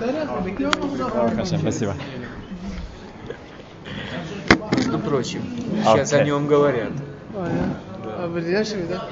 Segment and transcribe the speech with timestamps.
[0.00, 1.94] Хорошо, спасибо.
[4.76, 5.42] Между прочим,
[5.84, 6.22] сейчас Окей.
[6.22, 6.92] о нем говорят.
[7.34, 9.04] А в Ильяшеве, да?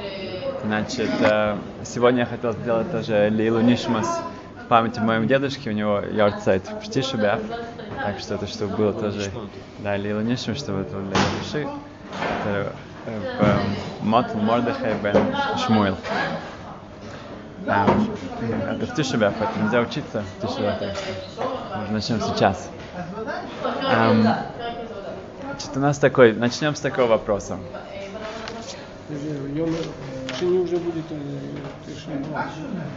[0.64, 4.20] Значит, э, сегодня я хотел сделать тоже Лилу Нишмас
[4.64, 7.38] в памяти моему дедушке, у него ярцайт в Птишебе.
[8.02, 9.30] Так что это чтобы было тоже,
[9.80, 11.68] да, Лилу Нишмас, чтобы это для души.
[12.42, 12.72] Это
[13.06, 13.20] э,
[14.00, 15.16] в Мотл Мордехай бен
[15.66, 15.96] Шмуэл.
[17.66, 20.94] Эм, Это в Тишебе, поэтому нельзя учиться в Тишебе,
[21.88, 22.70] мы начнем сейчас.
[23.90, 24.26] Эм,
[25.58, 27.58] Значит, у нас такой, начнем с такого вопроса.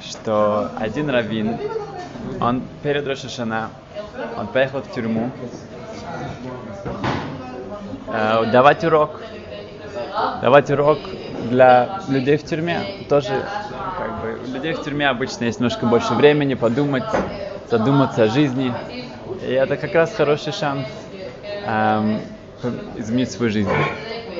[0.03, 1.57] Что один раввин,
[2.39, 3.71] он перед Рошашана,
[4.37, 5.31] он поехал в тюрьму
[8.09, 9.19] э, давать урок.
[10.43, 10.99] Давать урок
[11.49, 13.05] для людей в тюрьме.
[13.09, 13.43] Тоже,
[14.47, 17.03] у людей в тюрьме обычно есть немножко больше времени подумать,
[17.69, 18.73] задуматься о жизни.
[19.47, 20.87] И это как раз хороший шанс
[21.65, 22.19] эм,
[22.97, 23.69] изменить свою жизнь.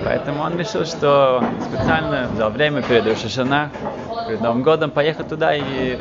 [0.04, 3.70] Поэтому он решил, что специально взял время перед Рошашана,
[4.28, 5.98] перед Новым годом, поехать туда и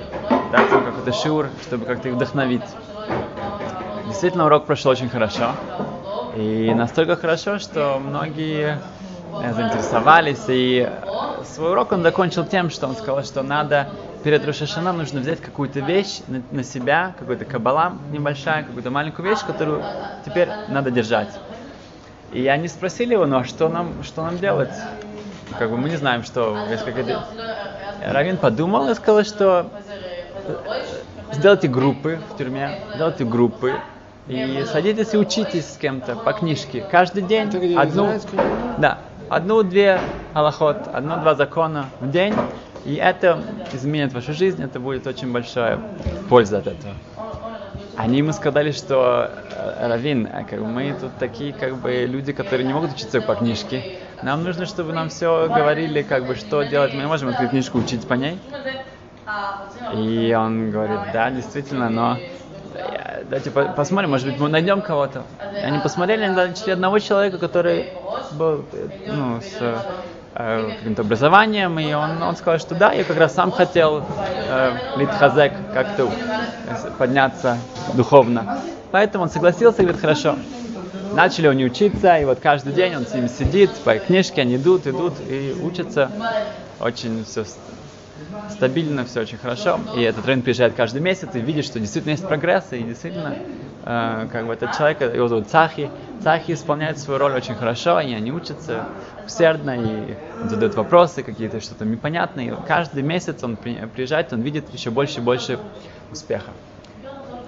[0.50, 2.62] дать им какой-то шур, чтобы как-то их вдохновить.
[4.06, 5.52] Действительно, урок прошел очень хорошо.
[6.36, 8.78] И настолько хорошо, что многие
[9.42, 10.44] э, заинтересовались.
[10.48, 10.88] И
[11.44, 13.88] свой урок он закончил тем, что он сказал, что надо
[14.22, 19.40] перед Рошашана нужно взять какую-то вещь на, на себя, какой-то кабала небольшая, какую-то маленькую вещь,
[19.46, 19.82] которую
[20.24, 21.30] теперь надо держать.
[22.32, 24.70] И они спросили его, ну а что нам, что нам делать?
[25.58, 27.24] Как бы мы не знаем, что какая-то...
[28.06, 29.66] Равин подумал и сказал, что
[30.46, 30.82] э,
[31.32, 33.74] сделайте группы в тюрьме, сделайте группы
[34.26, 36.86] и садитесь и учитесь с кем-то по книжке.
[36.90, 38.12] Каждый день одну,
[38.78, 38.98] да,
[39.30, 40.00] одну-две
[40.34, 42.34] аллахот, одно-два закона в день,
[42.84, 45.80] и это изменит вашу жизнь, это будет очень большая
[46.28, 46.94] польза от этого.
[47.96, 52.32] Они ему сказали, что э, Равин, э, как бы мы тут такие как бы люди,
[52.32, 53.98] которые не могут учиться по книжке.
[54.22, 56.94] Нам нужно, чтобы нам все говорили, как бы что делать.
[56.94, 58.38] Мы не можем открыть книжку, учить по ней.
[59.94, 62.16] И он говорит, да, действительно, но
[63.24, 65.22] давайте по- посмотрим, может быть, мы найдем кого-то.
[65.62, 67.88] Они посмотрели, они нашли одного человека, который
[68.32, 68.64] был
[69.06, 69.60] ну, с
[70.34, 74.04] э, каким-то образованием, и он, он сказал, что да, я как раз сам хотел
[74.48, 76.08] э, литхазек как-то
[76.98, 77.58] подняться
[77.94, 78.60] духовно.
[78.90, 80.36] Поэтому он согласился и говорит, хорошо.
[81.12, 84.86] Начали они учиться, и вот каждый день он с ними сидит, по книжке они идут,
[84.86, 86.10] идут и учатся.
[86.78, 87.44] Очень все
[88.50, 89.80] стабильно, все очень хорошо.
[89.96, 93.34] И этот рынок приезжает каждый месяц и видит, что действительно есть прогресс, и действительно,
[93.84, 95.90] э, как бы этот человек, его зовут Цахи,
[96.22, 98.86] Цахи исполняет свою роль очень хорошо, и они учатся
[99.24, 102.44] усердно, и задают вопросы какие-то, что-то непонятное.
[102.44, 105.58] И каждый месяц он при- приезжает, он видит еще больше и больше
[106.12, 106.50] успеха.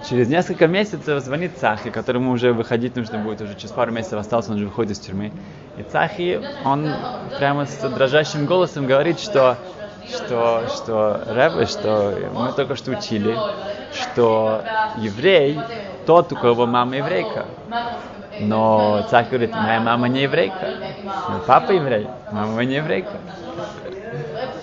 [0.09, 4.51] Через несколько месяцев звонит Цахи, которому уже выходить нужно будет, уже через пару месяцев остался,
[4.51, 5.31] он уже выходит из тюрьмы.
[5.77, 6.91] И Цахи, он
[7.37, 9.57] прямо с дрожащим голосом говорит, что,
[10.07, 13.37] что, что Рэбе, что мы только что учили,
[13.93, 14.63] что
[14.97, 15.59] еврей
[16.05, 17.45] тот, у кого мама еврейка.
[18.39, 20.73] Но Цахи говорит, моя мама не еврейка,
[21.29, 23.11] мой папа еврей, мама не еврейка.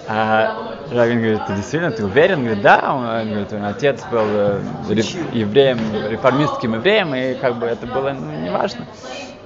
[0.08, 0.56] А
[0.90, 2.40] Равин говорит, ты действительно, ты уверен?
[2.44, 2.92] Говорит, да.
[2.92, 5.78] Он говорит, отец был э, ре- евреем,
[6.08, 8.86] реформистским евреем, и как бы это было ну, неважно.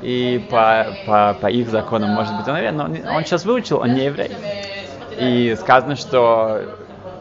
[0.00, 3.80] И по, по, по их законам, может быть, он уверен, но он, он сейчас выучил,
[3.80, 4.30] он не еврей.
[5.18, 6.60] И сказано, что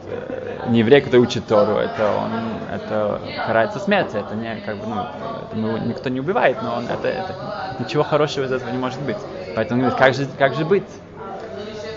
[0.05, 2.31] э, не еврей, который учит Тору, это он,
[2.73, 6.85] это карается смертью, это не как бы, ну, это его никто не убивает, но он,
[6.85, 7.35] это, это
[7.79, 9.17] ничего хорошего из этого не может быть.
[9.55, 10.83] Поэтому он говорит, как же, как же быть?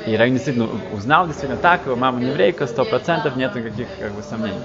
[0.06, 4.12] И Равин действительно узнал, действительно так, его мама не еврейка, сто процентов, нет никаких как
[4.12, 4.60] бы, сомнений.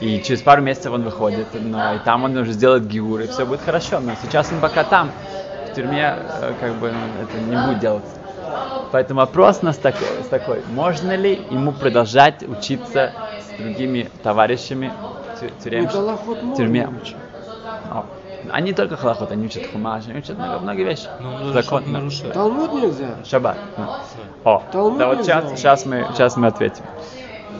[0.00, 3.44] И через пару месяцев он выходит, но и там он уже сделает гиур, и все
[3.44, 4.00] будет хорошо.
[4.00, 5.10] Но сейчас он пока там,
[5.76, 8.16] тюрьме, э, как бы ну, это не будет делаться.
[8.92, 14.92] Поэтому вопрос у нас такой, такой, можно ли ему продолжать учиться с другими товарищами
[15.36, 16.88] в тю- тюрем- в тюрьме?
[17.90, 18.04] О,
[18.50, 21.08] Они только халахот, они учат хумаш, они учат много, многие вещи.
[21.20, 21.82] Ну, Закон.
[21.84, 21.90] да.
[21.98, 22.32] нарушает.
[22.32, 23.08] Талмуд нельзя.
[23.24, 23.56] Шаббат.
[23.76, 23.88] да.
[24.44, 25.42] О, Талмуд да вот нельзя.
[25.42, 26.84] сейчас, сейчас, мы, сейчас мы ответим.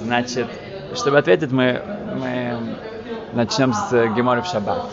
[0.05, 0.46] Значит,
[0.94, 1.82] чтобы ответить, мы,
[2.14, 2.56] мы
[3.32, 4.85] начнем с Гемора в Шаббат.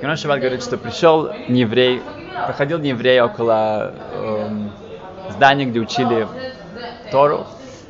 [0.00, 2.02] В Шаббат говорит, что пришел нееврей,
[2.44, 4.70] проходил нееврей около эм,
[5.30, 6.26] здания, где учили
[7.10, 7.46] Тору,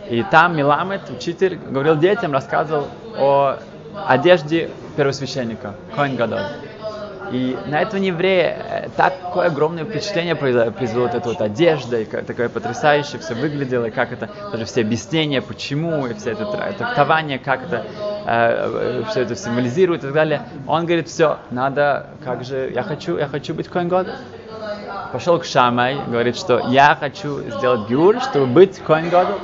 [0.08, 2.86] и там Миламет, учитель, говорил детям, рассказывал
[3.18, 3.56] о
[4.06, 6.44] одежде первосвященника, Коин Гадоль.
[7.32, 13.18] И на этого еврея э, такое огромное впечатление произвело эта вот одежда, и такое потрясающе
[13.18, 17.64] все выглядело, и как это, даже все объяснения, почему, и все это тра- трактование, как
[17.64, 17.86] это
[18.26, 20.42] э, все это символизирует и так далее.
[20.66, 24.14] Он говорит, все, надо, как же, я хочу, я хочу быть Коэн Годом.
[25.12, 29.38] Пошел к Шамай, говорит, что я хочу сделать гюр, чтобы быть Коэн Годом.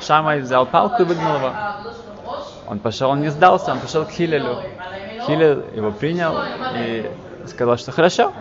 [0.00, 1.52] Шамай взял палку и выгнал его.
[2.66, 4.56] Он пошел, он не сдался, он пошел к Хилелю.
[5.26, 6.34] Хилель его принял
[6.76, 7.10] и
[7.46, 8.32] сказал, что хорошо.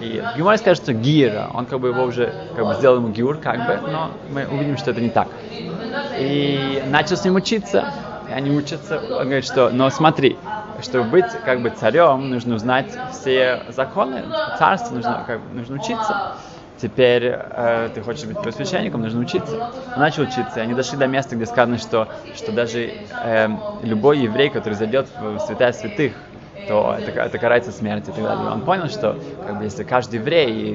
[0.00, 3.38] И Гимар скажет, что Гира, он как бы его уже как бы сделал ему Гиур,
[3.38, 5.28] как бы, но мы увидим, что это не так.
[6.18, 7.92] И начал с ним учиться.
[8.28, 10.36] И они учатся, он говорит, что, но смотри,
[10.82, 14.22] чтобы быть как бы царем, нужно знать все законы
[14.58, 16.34] царства, нужно, как бы, нужно учиться.
[16.80, 19.56] Теперь э, ты хочешь быть просвященником, нужно учиться.
[19.96, 23.48] Он начал учиться, и они дошли до места, где сказано, что, что даже э,
[23.82, 26.12] любой еврей, который зайдет в святая святых,
[26.68, 28.48] то это, это карается смертью и так далее.
[28.48, 30.74] Он понял, что как бы, если каждый еврей, и,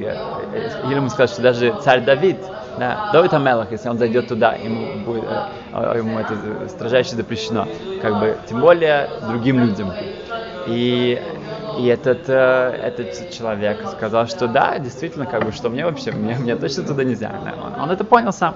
[0.88, 2.38] или ему сказать, что даже царь Давид,
[2.76, 5.24] да, Давид Амелах, если он зайдет туда, ему будет,
[5.72, 7.70] э, ему это строжайше запрещено,
[8.02, 9.96] как бы, тем более другим людям.
[10.66, 11.22] И,
[11.78, 16.36] и этот, э, этот человек сказал, что да, действительно, как бы, что мне вообще, мне,
[16.36, 17.32] мне точно туда нельзя.
[17.64, 18.56] Он, он это понял сам.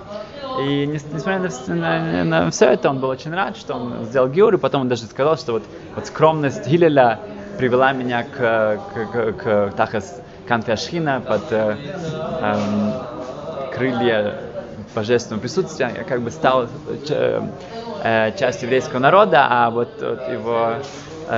[0.62, 4.56] И несмотря на, на, на все это, он был очень рад, что он сделал гиур,
[4.56, 5.64] и потом он даже сказал, что вот,
[5.96, 7.19] вот скромность Гилеля
[7.58, 11.75] привела меня к, к, к, к Тахас Канфяшхина под э,
[12.42, 14.36] э, крылья
[14.96, 15.92] божественного присутствия.
[15.96, 16.68] Я как бы стал
[17.10, 17.42] э,
[18.04, 20.75] э, частью еврейского народа, а вот, вот его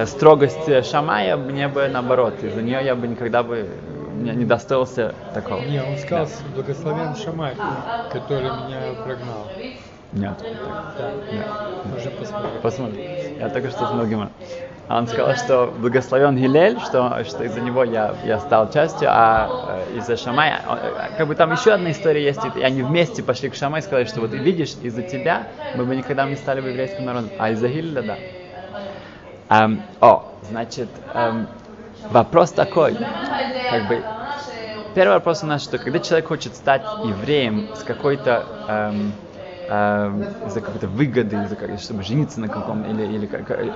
[0.05, 3.69] строгость Шамая мне бы наоборот, из-за нее я бы никогда бы
[4.19, 5.61] не, достоился такого.
[5.61, 6.55] Не, он сказал, да.
[6.55, 7.55] благословен Шамай,
[8.11, 9.47] который меня прогнал.
[10.11, 10.33] Нет.
[10.97, 11.11] Да.
[11.31, 11.45] Нет.
[11.85, 12.61] Можем посмотреть.
[12.61, 13.01] Посмотрим.
[13.39, 14.29] Я только что с многим.
[14.89, 19.97] Он сказал, что благословен Гилель, что, что из-за него я, я стал частью, а э,
[19.99, 23.55] из-за Шамая, э, как бы там еще одна история есть, и они вместе пошли к
[23.55, 25.43] Шамай и сказали, что вот видишь, из-за тебя
[25.75, 28.17] мы бы никогда не стали бы еврейским народом, а из-за Гилеля, да.
[29.49, 31.47] Um, о, значит, um,
[32.11, 32.95] вопрос такой,
[33.71, 34.03] как бы,
[34.93, 39.11] первый вопрос у нас, что когда человек хочет стать евреем с какой-то эм,
[39.67, 43.71] эм, из-за какой-то выгоды, из-за, чтобы жениться на каком или, или как, э,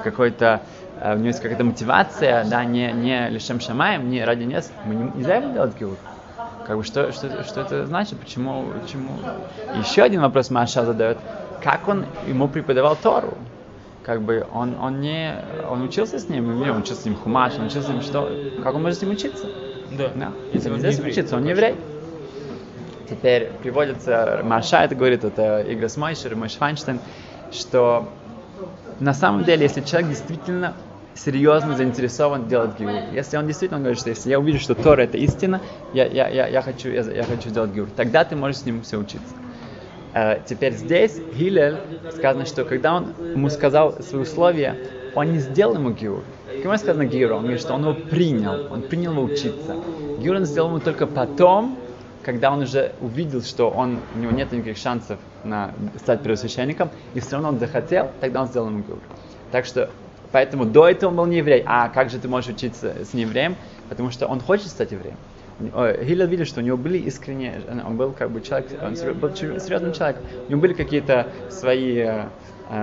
[0.00, 0.60] с какой-то
[1.00, 4.96] э, у него есть какая-то мотивация, да, не, не лишем шамаем, не ради нес, мы
[4.96, 5.96] не, нельзя ему делать гиур.
[6.66, 9.10] Как бы что, что, что это значит, почему, почему?
[9.78, 11.18] Еще один вопрос Маша задает,
[11.62, 13.34] как он ему преподавал Тору?
[14.04, 15.34] Как бы он, он не,
[15.68, 18.30] он учился с ним, он учился с ним хумаш, он учился с ним что,
[18.62, 19.46] как он может с ним учиться?
[19.96, 20.10] Да.
[20.14, 20.32] да.
[20.52, 21.76] Если он здесь учиться, он не еврей.
[23.08, 26.98] Теперь приводится, Марша это говорит, это Игорь Смойшер, Мойш Файнштейн,
[27.50, 28.08] что
[29.00, 30.74] на самом деле, если человек действительно
[31.14, 32.92] серьезно заинтересован делать гиур.
[33.12, 35.60] Если он действительно говорит, что если я увижу, что Тора это истина,
[35.92, 38.82] я, я, я, я, хочу, я, я хочу сделать гиур, тогда ты можешь с ним
[38.82, 39.34] все учиться.
[40.14, 41.78] Uh, теперь здесь Хилель
[42.10, 44.76] сказано, что когда он ему сказал свои условия,
[45.14, 46.22] он не сделал ему гиур.
[46.62, 49.76] Как сказано гиур, он говорит, что он его принял, он принял его учиться.
[50.18, 51.78] Гиур он сделал ему только потом,
[52.22, 57.20] когда он уже увидел, что он, у него нет никаких шансов на стать первосвященником, и
[57.20, 58.98] все равно он захотел, тогда он сделал ему гиур.
[59.50, 59.88] Так что,
[60.30, 61.62] поэтому до этого он был не еврей.
[61.66, 63.56] А как же ты можешь учиться с неевреем?
[63.88, 65.16] Потому что он хочет стать евреем.
[65.70, 69.92] Хиллер видел, что у него были искренние, он был как бы человек, он был серьезным
[69.92, 72.28] человеком, у него были какие-то свои э,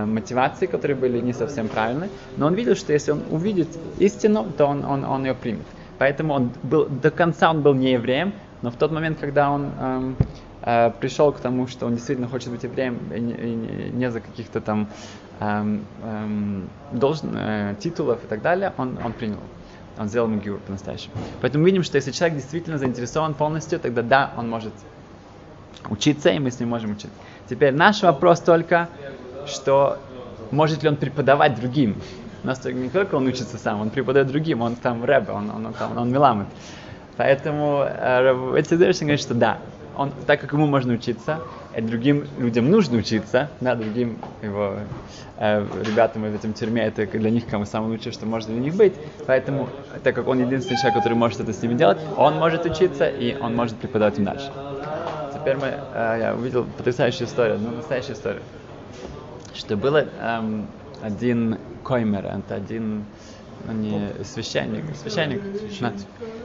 [0.06, 4.66] мотивации, которые были не совсем правильные, но он видел, что если он увидит истину, то
[4.66, 5.66] он, он, он ее примет.
[5.98, 9.72] Поэтому он был, до конца он был не евреем, но в тот момент, когда он
[9.80, 10.16] эм,
[10.62, 14.22] э, пришел к тому, что он действительно хочет быть евреем, и не, и не за
[14.22, 14.88] каких-то там
[15.40, 19.40] эм, эм, должен, э, титулов и так далее, он, он принял
[20.00, 21.14] он сделал мигюр по-настоящему.
[21.42, 24.74] Поэтому видим, что если человек действительно заинтересован полностью, тогда да, он может
[25.90, 27.18] учиться, и мы с ним можем учиться.
[27.50, 28.88] Теперь наш вопрос только,
[29.46, 29.98] что
[30.52, 31.98] может ли он преподавать другим.
[32.44, 35.66] У нас не только он учится сам, он преподает другим, он там рэб, он, он,
[35.66, 36.48] он, он, он миламет.
[37.18, 39.58] Поэтому э, эти говорят, что да,
[40.00, 41.42] он, так как ему можно учиться,
[41.76, 44.76] и другим людям нужно учиться, да, другим его
[45.38, 48.76] э, ребятам в этом тюрьме, это для них бы самое лучшее, что может для них
[48.76, 48.94] быть.
[49.28, 49.68] Поэтому,
[50.02, 53.36] так как он единственный человек, который может это с ними делать, он может учиться и
[53.42, 54.50] он может преподавать им дальше.
[55.34, 58.42] Теперь мы, э, я увидел потрясающую историю, ну, настоящую историю,
[59.54, 60.66] что было эм,
[61.02, 63.04] один коймер, это один
[63.68, 65.42] ну, не священник, священник,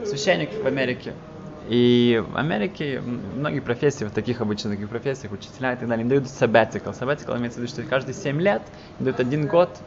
[0.03, 1.13] священник в Америке,
[1.67, 6.09] и в Америке многие профессии, в таких обычно таких профессиях, учителя и так далее, им
[6.09, 6.97] дают sabbatical.
[6.99, 8.61] Sabbatical имеется в виду, что каждые 7 лет
[8.99, 9.79] им дают один год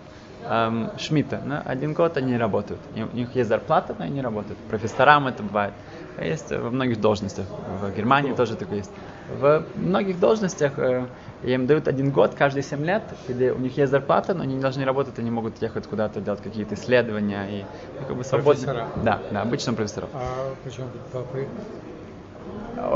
[0.49, 1.41] эм, шмита.
[1.45, 2.81] Ну, один год они не работают.
[2.95, 4.59] И у них есть зарплата, но они не работают.
[4.69, 5.75] Профессорам это бывает.
[6.17, 7.47] Есть во многих должностях.
[7.59, 8.93] В Германии тоже такое есть.
[9.29, 11.07] В многих должностях э,
[11.43, 14.61] им дают один год каждые 7 лет, где у них есть зарплата, но они не
[14.61, 17.65] должны работать, они могут ехать куда-то делать какие-то исследования и
[18.01, 18.65] ну, как бы свободно.
[18.67, 18.89] Профессора.
[19.05, 20.11] Да, да, обычно профессоров.
[20.15, 21.47] А почему папы?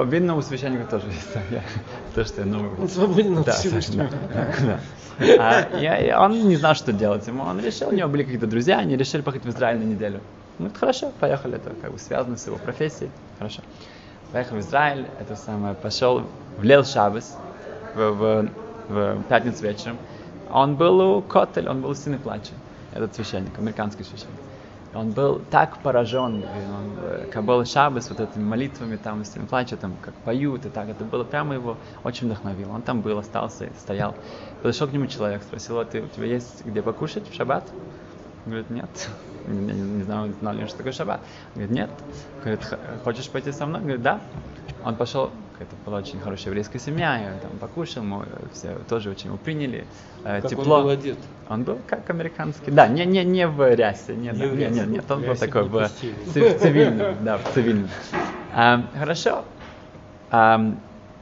[0.06, 1.28] Видно, у священника тоже есть.
[1.50, 1.62] Я-
[2.14, 2.70] То, что я новый.
[2.80, 4.08] Он свободен от Да, Всевышнего.
[4.32, 4.49] да,
[5.18, 5.28] да.
[5.38, 7.26] А, я- я- он не знал, что делать.
[7.26, 10.20] Ему он решил, у него были какие-то друзья, они решили поехать в Израиль на неделю.
[10.58, 13.11] Ну, это хорошо, поехали, это как бы связано с его профессией.
[13.38, 13.62] Хорошо.
[14.32, 16.22] Поехал в Израиль, это самое, пошел
[16.58, 17.37] в Лел Шабас,
[17.94, 18.49] в, в,
[18.88, 19.99] в пятницу вечером.
[20.50, 22.52] Он был у Котель, он был у Сыны Плача,
[22.92, 24.38] этот священник, американский священник.
[24.94, 29.94] Он был так поражен, он, э, Каббала Шабас, вот этими молитвами, там, Сыны Плача, там,
[30.02, 32.72] как поют, и так, это было прямо его очень вдохновило.
[32.72, 34.14] Он там был, остался, стоял.
[34.61, 37.64] Подошел к нему человек, спросил, а ты, у тебя есть где покушать в шаббат?
[38.44, 39.08] Он говорит, нет.
[39.46, 41.20] Я не, не знаю, знал ли он, что такое шаббат.
[41.54, 41.90] Он говорит, нет.
[42.42, 43.80] Говорит, «Х- хочешь пойти со мной?
[43.80, 44.20] Говорит, да.
[44.84, 45.30] Он пошел,
[45.62, 49.85] это была очень хорошая еврейская семья, я там покушал, мы все тоже очень его приняли.
[50.25, 50.76] Э, Как тепло.
[50.78, 51.19] он был одет?
[51.49, 52.71] Он был как американский.
[52.71, 54.14] Да, не, не, не в рясе.
[54.14, 54.75] Не, Не да, в рясе.
[54.75, 57.16] нет, нет, он В был такой в, в цивильном.
[57.25, 57.88] Да, в цивильном.
[58.99, 59.45] Хорошо.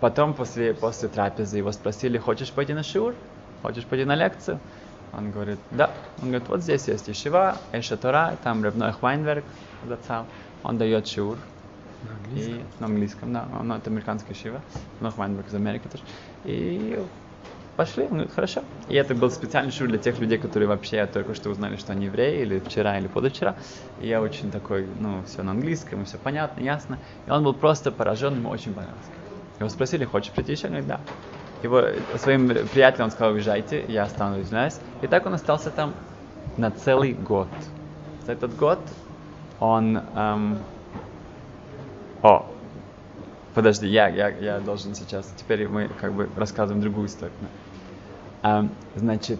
[0.01, 3.15] Потом после, после трапезы его спросили, хочешь пойти на шиур?
[3.63, 4.59] Хочешь пойти на лекцию?
[5.13, 5.91] Он говорит, да.
[6.23, 9.45] Он говорит, вот здесь есть Ешива, Эша Тора, там Ревной Хвайнверк,
[9.87, 10.25] зацал.
[10.63, 11.37] Он дает шиур.
[12.03, 12.55] На английском?
[12.55, 13.49] И на английском, да.
[13.59, 14.63] Он, это американская шива.
[15.01, 16.05] Но Хвайнберг из Америки тоже.
[16.45, 16.99] И
[17.77, 18.63] пошли, он говорит, хорошо.
[18.89, 22.07] И это был специальный шур для тех людей, которые вообще только что узнали, что они
[22.07, 23.57] евреи, или вчера, или позавчера.
[24.01, 26.99] И я очень такой, ну, все на английском, все понятно, ясно.
[27.27, 29.07] И он был просто поражен, ему очень понравилось.
[29.59, 30.67] Его спросили, хочешь прийти еще?
[30.67, 31.01] Он говорит, да.
[31.63, 31.83] Его
[32.17, 34.79] своим приятелям он сказал, уезжайте, я останусь, извиняюсь.
[35.03, 35.95] И так он остался там
[36.57, 37.49] на целый год.
[38.25, 38.81] За этот год
[39.59, 40.01] он...
[40.15, 40.59] эм,
[42.23, 42.47] о,
[43.55, 45.33] подожди, я, я, я должен сейчас.
[45.37, 47.33] Теперь мы как бы рассказываем другую историю.
[48.43, 49.39] А, значит,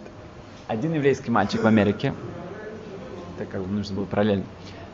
[0.67, 2.15] один еврейский мальчик в Америке,
[3.37, 4.45] это как бы нужно было параллельно.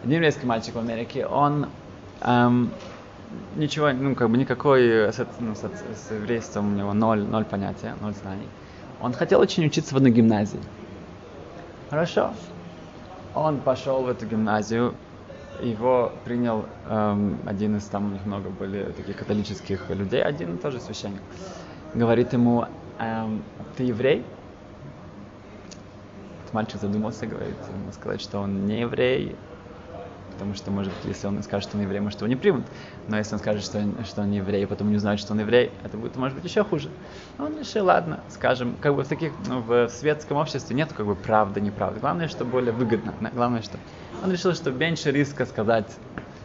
[0.03, 1.67] Один еврейский мальчик в Америке, он
[2.21, 2.71] ам,
[3.57, 7.95] ничего, ну как бы никакой с, ну, с, с еврейством у него ноль, ноль понятия,
[8.01, 8.49] ноль знаний.
[9.03, 10.61] Он хотел очень учиться в одной гимназии.
[11.91, 12.33] Хорошо.
[13.35, 14.95] Он пошел в эту гимназию,
[15.63, 20.81] его принял эм, один из там у них много были таких католических людей, один тоже
[20.81, 21.23] священник.
[21.95, 22.67] Говорит ему,
[22.99, 23.43] эм,
[23.77, 24.25] ты еврей?
[26.43, 29.37] Этот мальчик задумался, говорит, ему сказать, что он не еврей,
[30.37, 32.67] потому что, может быть, если он скажет, что он еврей, может, его не примут.
[33.09, 35.41] Но если он скажет, что, он- что он еврей, и потом не узнают, что он
[35.41, 36.91] еврей, это будет, может быть, еще хуже.
[37.39, 41.07] Но он решил, ладно, скажем, как бы в таких, ну, в светском обществе нет как
[41.07, 42.01] бы правды, неправды.
[42.01, 43.15] Главное, что более выгодно.
[43.33, 43.79] Главное, что
[44.23, 45.91] он решил, что меньше риска сказать,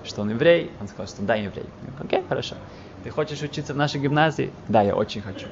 [0.05, 0.71] что он еврей.
[0.79, 1.65] Он сказал, что да, еврей.
[1.81, 2.55] Я Окей, хорошо.
[3.03, 4.53] Ты хочешь учиться в нашей гимназии?
[4.69, 5.48] Да, я очень хочу.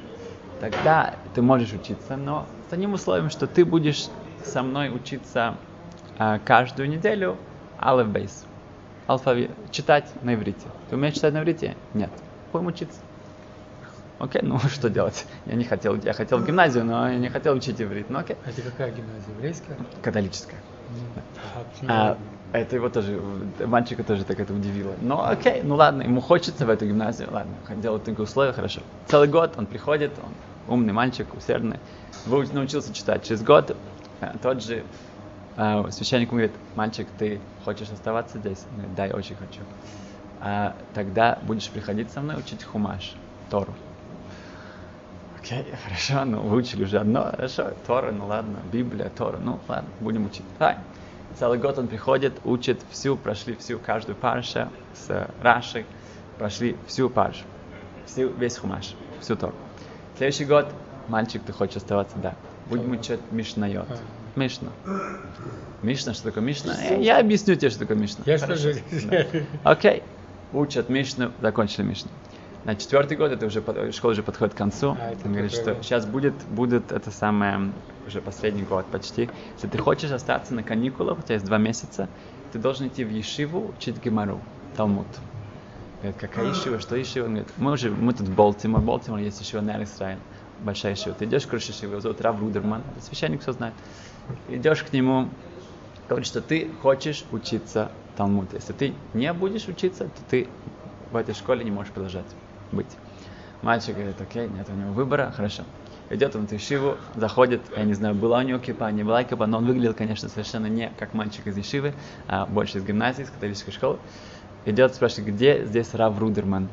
[0.60, 4.08] Тогда ты можешь учиться, но с одним условием, что ты будешь
[4.44, 5.56] со мной учиться
[6.18, 7.36] а, каждую неделю
[7.80, 8.44] Алеф Бейс.
[9.06, 9.50] Алфавит.
[9.70, 10.66] Читать на иврите.
[10.88, 11.76] Ты умеешь читать на иврите?
[11.94, 12.10] Нет.
[12.52, 12.98] Будем учиться.
[14.18, 15.26] Окей, ну что делать?
[15.46, 18.10] Я не хотел, я хотел в гимназию, но я не хотел учить иврит.
[18.10, 18.36] Ну окей.
[18.44, 19.34] А это какая гимназия?
[19.36, 19.76] Еврейская?
[20.02, 20.58] Католическая.
[21.82, 22.16] Ну, а
[22.52, 23.20] А, это его тоже,
[23.64, 24.92] мальчика тоже так это удивило.
[25.00, 28.80] Ну окей, ну ладно, ему хочется в эту гимназию, ладно, делать такие условия, хорошо.
[29.06, 31.78] Целый год он приходит, он умный мальчик, усердный,
[32.26, 33.24] выуч- научился читать.
[33.24, 33.76] Через год
[34.20, 34.82] э, тот же
[35.60, 38.64] э, священник говорит, мальчик, ты хочешь оставаться здесь?
[38.70, 39.60] Он говорит, да, я очень хочу.
[40.42, 43.12] «А, тогда будешь приходить со мной учить хумаш,
[43.50, 43.74] Тору.
[45.38, 50.26] Окей, хорошо, ну выучили уже одно, хорошо, Тора, ну ладно, Библия, Тора, ну ладно, будем
[50.26, 50.44] учить.
[50.58, 50.76] Давай.
[51.38, 55.84] Целый год он приходит, учит всю, прошли всю, каждую парша с Рашей,
[56.38, 57.44] прошли всю паршу,
[58.06, 59.54] всю, весь хумаш, всю Тору.
[60.16, 60.68] Следующий год,
[61.08, 62.16] мальчик, ты хочешь оставаться?
[62.18, 62.34] Да.
[62.68, 63.88] Будем учить Мишнайот.
[64.36, 64.68] Мишна.
[65.82, 66.74] Мишна, что такое Мишна?
[66.98, 68.22] Я объясню тебе, что такое Мишна.
[68.26, 68.70] Я скажу.
[69.10, 69.26] Да.
[69.64, 70.02] Окей.
[70.52, 72.10] Учат Мишну, закончили Мишну.
[72.64, 74.96] На четвертый год, это уже школа уже подходит к концу.
[75.00, 77.72] А, Он говорит, что сейчас будет, будет это самое,
[78.06, 79.30] уже последний год почти.
[79.54, 82.08] Если ты хочешь остаться на каникулах, у тебя есть два месяца,
[82.52, 84.40] ты должен идти в Ешиву учить Гемару,
[84.76, 85.06] Талмуд.
[86.02, 87.26] Говорит, какая Ешива, что Ешива?
[87.26, 90.18] Он говорит, мы уже, мы тут в Болтимор, Болтимор есть Ешива Нер Исраиль,
[90.60, 91.14] большая Ешива.
[91.14, 93.74] Ты идешь к Рош Ешиве, его зовут Рав Рудерман, священник все знает.
[94.48, 95.28] Идешь к нему,
[96.08, 98.52] говорит, что ты хочешь учиться Талмуд.
[98.52, 100.48] Если ты не будешь учиться, то ты
[101.10, 102.26] в этой школе не можешь продолжать
[102.72, 102.96] быть.
[103.62, 105.64] Мальчик говорит, окей, нет у него выбора, хорошо.
[106.08, 109.46] идет он в Ешиву, заходит, я не знаю, была у него кипа, не была кипа,
[109.46, 111.92] но он выглядел, конечно, совершенно не как мальчик из Ешивы,
[112.26, 113.98] а больше из гимназии, из католической школы.
[114.66, 116.68] Идет, спрашивает, где здесь Рав Рудерман?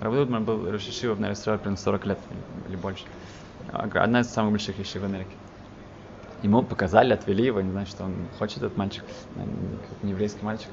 [0.00, 2.18] Рав Рудерман был Рошишива, наверное, строил примерно 40 лет
[2.68, 3.04] или больше.
[3.72, 5.30] Одна из самых больших вещей в Америке.
[6.42, 10.68] Ему показали, отвели его, не знаю, что он хочет, этот мальчик, как не еврейский мальчик.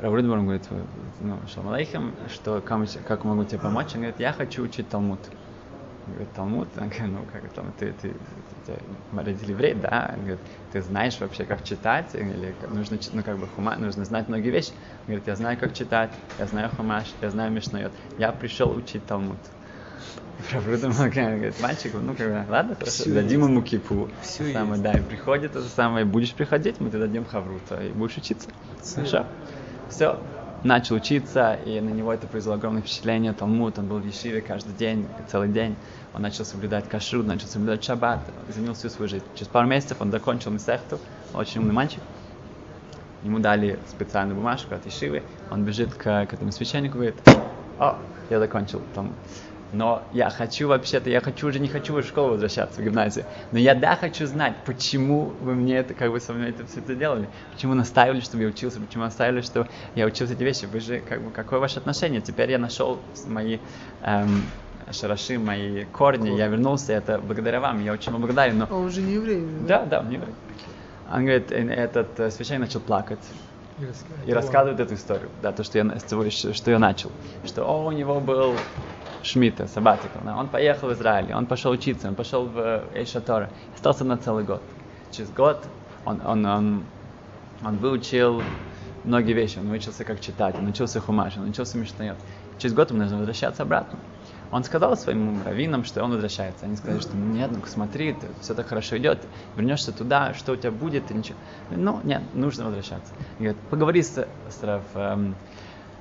[0.00, 0.66] Рав Рудерман говорит,
[1.20, 1.76] ну, Шалом
[2.28, 3.94] что как, могу тебе помочь?
[3.94, 5.20] Он говорит, я хочу учить Талмуд.
[6.06, 6.68] Он говорит, Талмуд?
[6.76, 10.10] Он говорит, ну, как там, ты, ты, ты, ты родители еврей, да?
[10.16, 10.40] Он говорит,
[10.72, 12.12] ты знаешь вообще, как читать?
[12.14, 14.72] Или нужно, ну, как бы, хума, нужно знать многие вещи.
[15.06, 17.92] Он говорит, я знаю, как читать, я знаю хумаш, я знаю мишнайот.
[18.18, 19.38] Я пришел учить Талмуд.
[20.50, 24.10] Правда, говорит, мальчик, ну как бы, ладно, хорошо, дадим ему кипу.
[24.22, 28.16] Всё самое, да, и приходит это самое, будешь приходить, мы тебе дадим хаврута, и будешь
[28.16, 28.48] учиться.
[28.94, 29.26] Хорошо.
[29.88, 30.18] Все,
[30.64, 33.32] начал учиться, и на него это произвело огромное впечатление.
[33.32, 35.76] Талмуд, он был в Ешиве каждый день, целый день.
[36.14, 39.24] Он начал соблюдать кашрут, начал соблюдать шаббат, изменил всю свою жизнь.
[39.34, 40.98] Через пару месяцев он закончил Месехту,
[41.32, 42.00] очень умный мальчик.
[43.22, 45.22] Ему дали специальную бумажку от Ешивы.
[45.50, 47.16] Он бежит к, к этому священнику и говорит,
[47.78, 47.98] о,
[48.30, 49.14] я закончил Талмуд.
[49.72, 53.24] Но я хочу вообще-то, я хочу уже не хочу в школу возвращаться, в гимназию.
[53.50, 56.80] Но я да хочу знать, почему вы мне это, как бы со мной это все
[56.80, 57.28] это делали.
[57.52, 60.66] Почему настаивали, чтобы я учился, почему настаивали, что я учился эти вещи.
[60.66, 62.20] Вы же, как бы, какое ваше отношение?
[62.20, 63.58] Теперь я нашел мои
[64.02, 64.42] эм,
[64.92, 68.58] шараши, мои корни, я вернулся, это благодаря вам, я очень вам благодарен.
[68.58, 68.68] Но...
[68.70, 69.40] А он же не еврей.
[69.40, 70.34] же, Да, да, он не еврей.
[71.12, 73.20] Он говорит, этот э, священник начал плакать
[73.78, 74.28] И рассказывает.
[74.28, 75.84] и рассказывает эту историю, да, то, что я,
[76.54, 77.10] что я начал,
[77.44, 78.54] что о, у него был
[79.24, 84.04] Шмита, сабатикл, да, он поехал в Израиль, он пошел учиться, он пошел в Эйшатора, остался
[84.04, 84.62] на целый год.
[85.10, 85.64] Через год
[86.04, 86.82] он, он, он,
[87.64, 88.42] он выучил
[89.04, 92.18] многие вещи, он выучился как читать, он учился хумаш, он учился мишнайот.
[92.58, 93.98] Через год ему нужно возвращаться обратно.
[94.52, 96.66] Он сказал своим раввинам, что он возвращается.
[96.66, 99.18] Они сказали, что нет, ну смотри, ты, все так хорошо идет,
[99.56, 101.36] вернешься туда, что у тебя будет, и ничего.
[101.70, 103.12] Ну, нет, нужно возвращаться.
[103.38, 105.34] И говорит, поговори с, с Рав эм, э,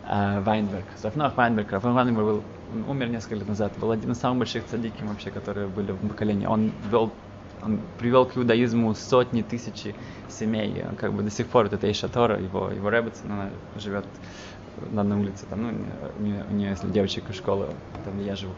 [0.08, 0.86] Вайнберг.
[0.98, 1.72] С Рафнох Вайнберг.
[1.72, 2.44] Раф Вайнберг был,
[2.88, 6.46] умер несколько лет назад, был один из самых больших цадиков вообще, которые были в поколении.
[6.46, 7.12] Он вел
[7.66, 9.96] он привел к иудаизму сотни тысяч
[10.30, 10.84] семей.
[10.98, 14.06] Как бы до сих пор вот это Иша Тора, его, его Ребецин, она живет
[14.92, 15.72] на одной улице, там, ну,
[16.20, 17.70] не, у нее, если девочек из школы,
[18.04, 18.52] там, я живу.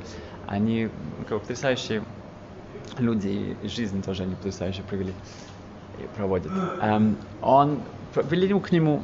[0.48, 0.90] Они
[1.28, 2.04] как бы, потрясающие
[2.98, 5.14] люди, и, жизнь тоже они потрясающе провели
[6.00, 6.52] и проводят.
[6.82, 7.82] Эм, он
[8.14, 9.04] привели к нему,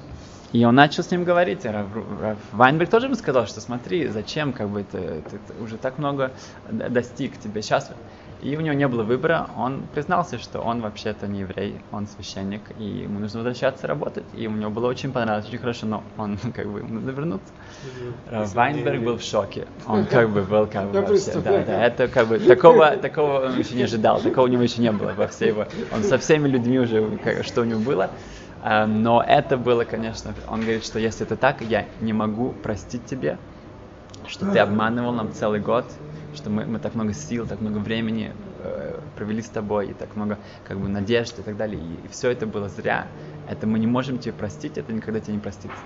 [0.51, 1.65] и он начал с ним говорить.
[1.65, 1.87] Рав,
[2.21, 4.97] Рав Вайнберг тоже ему сказал, что смотри, зачем, как бы ты,
[5.29, 6.31] ты, ты уже так много
[6.69, 7.89] достиг тебе сейчас.
[8.41, 12.71] И у него не было выбора, он признался, что он вообще-то не еврей, он священник,
[12.79, 14.23] и ему нужно возвращаться работать.
[14.33, 17.53] И у него было очень понравилось, очень хорошо, но он как бы ему надо вернуться.
[18.25, 19.67] Рав Вайнберг был в шоке.
[19.85, 23.59] Он как бы был как бы вообще, да, да, это как бы такого, такого он
[23.59, 25.67] еще не ожидал, такого у него еще не было во всей его.
[25.93, 28.09] Он со всеми людьми уже, как- что у него было.
[28.61, 33.05] А, Но это было, конечно, он говорит, что если это так, я не могу простить
[33.05, 33.39] тебе,
[34.27, 35.85] что ты обманывал нам целый год,
[36.35, 40.15] что мы, мы так много сил, так много времени э, провели с тобой, и так
[40.15, 43.07] много как бы надежд и так далее, и, все это было зря.
[43.47, 45.83] Это мы не можем тебе простить, это никогда тебе не простится.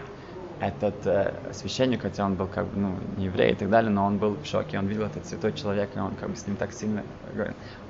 [0.68, 4.06] Этот э, священник, хотя он был как бы ну, не еврей и так далее, но
[4.06, 6.56] он был в шоке, он видел этот святой человек, и он как бы с ним
[6.58, 7.06] так сильно.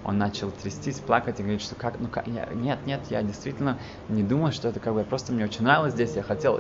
[0.04, 3.80] Он начал трястись, плакать и говорить, что как, ну как, я, нет, нет, я действительно
[4.10, 6.58] не думал, что это как бы, просто мне очень нравилось здесь, я хотел,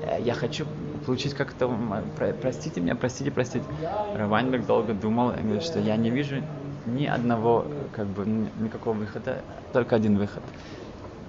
[0.00, 0.66] э, я хочу
[1.06, 1.68] получить как-то,
[2.14, 3.70] про- простите меня, простите, простите.
[4.12, 6.44] Равайнберг долго думал, и говорит, что я не вижу
[6.84, 10.44] ни одного, как бы, никакого выхода, только один выход,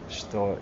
[0.08, 0.60] что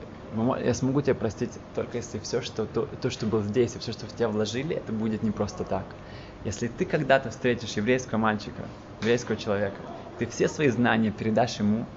[0.59, 3.93] я смогу тебя простить только если все, что то, то, что было здесь, и все,
[3.93, 5.95] что в тебя вложили, это будет не просто так.
[6.43, 8.69] Если ты когда-то встретишь еврейского мальчика,
[9.01, 9.83] еврейского человека,
[10.17, 11.87] ты все свои знания передашь ему,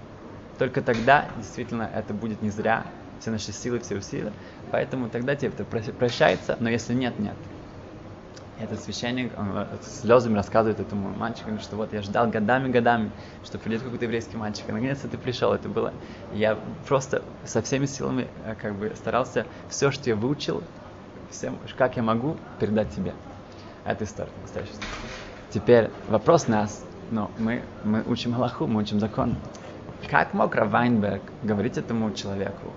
[0.59, 2.87] только тогда действительно это будет не зря,
[3.19, 4.33] все наши силы, все усилия.
[4.71, 7.37] Поэтому тогда тебе это про- прощается, но если нет, нет.
[8.61, 13.11] Этот священник он, э, слезами рассказывает этому мальчику, что вот я ждал годами-годами,
[13.43, 15.95] что придет какой-то еврейский мальчик, и наконец-то ты пришел, это было.
[16.35, 20.63] Я просто со всеми силами э, как бы старался все, что я выучил,
[21.31, 23.15] всем, как я могу передать тебе.
[23.87, 24.91] Это история, настоящая история.
[25.49, 29.37] Теперь вопрос нас, но мы, мы учим Аллаху, мы учим закон.
[30.11, 32.73] Как мог Рав Вайнберг говорить этому человеку,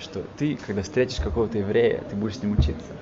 [0.00, 2.92] что ты, когда встретишь какого-то еврея, ты будешь с ним учиться?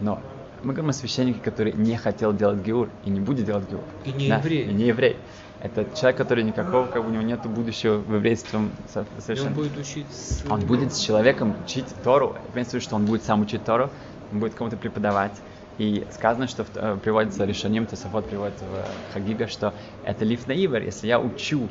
[0.00, 0.20] Но
[0.64, 3.82] мы говорим о священнике, который не хотел делать геур и не будет делать геур.
[4.04, 4.64] И не Да, еврей.
[4.64, 5.16] И не еврей.
[5.62, 8.60] Это человек, который никакого, как у него нет будущего в еврействе
[8.92, 9.48] со- И совершенно.
[9.50, 10.44] он будет учить с...
[10.50, 12.36] Он будет с человеком учить Тору.
[12.52, 13.90] Имеется в виду, что он будет сам учить Тору,
[14.32, 15.32] он будет кому-то преподавать.
[15.78, 19.72] И сказано, что э, приводится решением, Тософот приводит в Хагига, что
[20.04, 20.82] это лиф на ивер.
[20.82, 21.68] Если я учу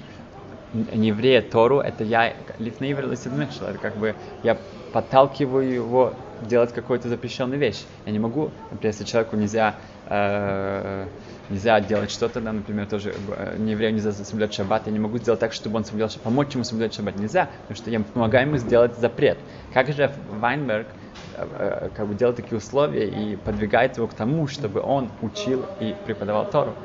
[0.73, 4.57] не еврея Тору, это я лифней это как бы я
[4.91, 6.13] подталкиваю его
[6.47, 7.87] делать какую-то запрещенную вещь.
[8.05, 11.07] Я не могу, например, если человеку нельзя э,
[11.49, 15.17] нельзя делать что-то, да, например, тоже э, не еврею нельзя соблюдать шаббат, я не могу
[15.17, 18.47] сделать так, чтобы он соблюдал шаббат, помочь ему соблюдать шаббат нельзя, потому что я помогаю
[18.47, 19.37] ему сделать запрет.
[19.73, 20.87] Как же Вайнберг
[21.33, 21.45] э,
[21.85, 25.93] э, как бы делает такие условия и подвигает его к тому, чтобы он учил и
[25.93, 26.77] преподавал Тору?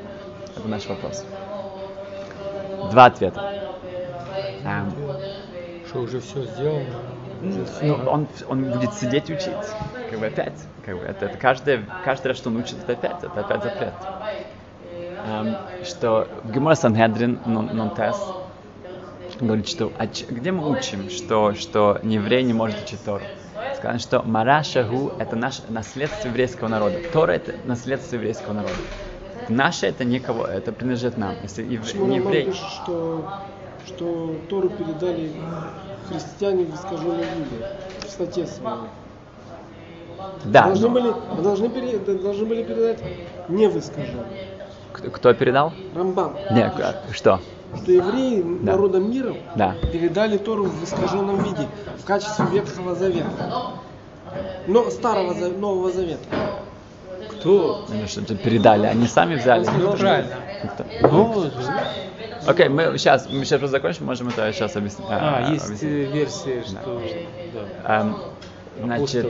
[0.55, 1.27] Это наш вопрос.
[2.83, 3.45] Два ответа.
[4.65, 4.93] Эм,
[5.83, 7.18] Что уже все сделано?
[7.41, 9.77] Ну, он, он будет сидеть учить.
[10.09, 10.59] Как бы опять.
[10.85, 13.95] Как бы это, это каждый, каждый раз, что он учит, это опять, это опять запрет.
[15.25, 18.33] Эм, что в Гемора Санхедрин Нонтес
[19.41, 23.27] говорит, что а ч- где мы учим, что, что еврей не может учить Тору?
[23.77, 27.01] Сказано, что Марашагу это наше наследство еврейского народа.
[27.13, 28.75] Тора это наследство еврейского народа.
[29.49, 31.37] Наше это никого, это принадлежит нам.
[31.43, 33.25] Если ев- Почему не еврей, пишет, что,
[33.87, 35.31] что Тору передали
[36.09, 37.67] христиане в искаженном виде,
[38.07, 38.77] в статье своей.
[40.45, 42.99] да, должны, но были, должны, пере- должны были передать
[43.49, 44.27] не в искаженном.
[44.93, 45.73] кто, кто передал?
[45.95, 46.35] Рамбам.
[46.51, 47.41] Нет, а, что?
[47.83, 48.73] Что евреи Да.
[48.73, 49.75] народом мира Да.
[49.93, 51.67] передали Тору в искаженном виде,
[51.99, 53.29] в качестве Ветхого Завета.
[54.67, 56.25] Но Старого Нового Завета.
[57.31, 57.85] Кто?
[57.89, 59.67] Ну, что то передали, они сами взяли.
[59.79, 59.95] Ну?
[61.11, 61.45] Ну,
[62.47, 65.07] Окей, мы сейчас, мы сейчас просто закончим, можем это сейчас объяснить.
[65.11, 65.93] а, э, есть объяснить.
[65.93, 67.03] э, версия, что...
[67.85, 68.01] Да.
[68.01, 68.17] Эм,
[68.79, 69.27] значит,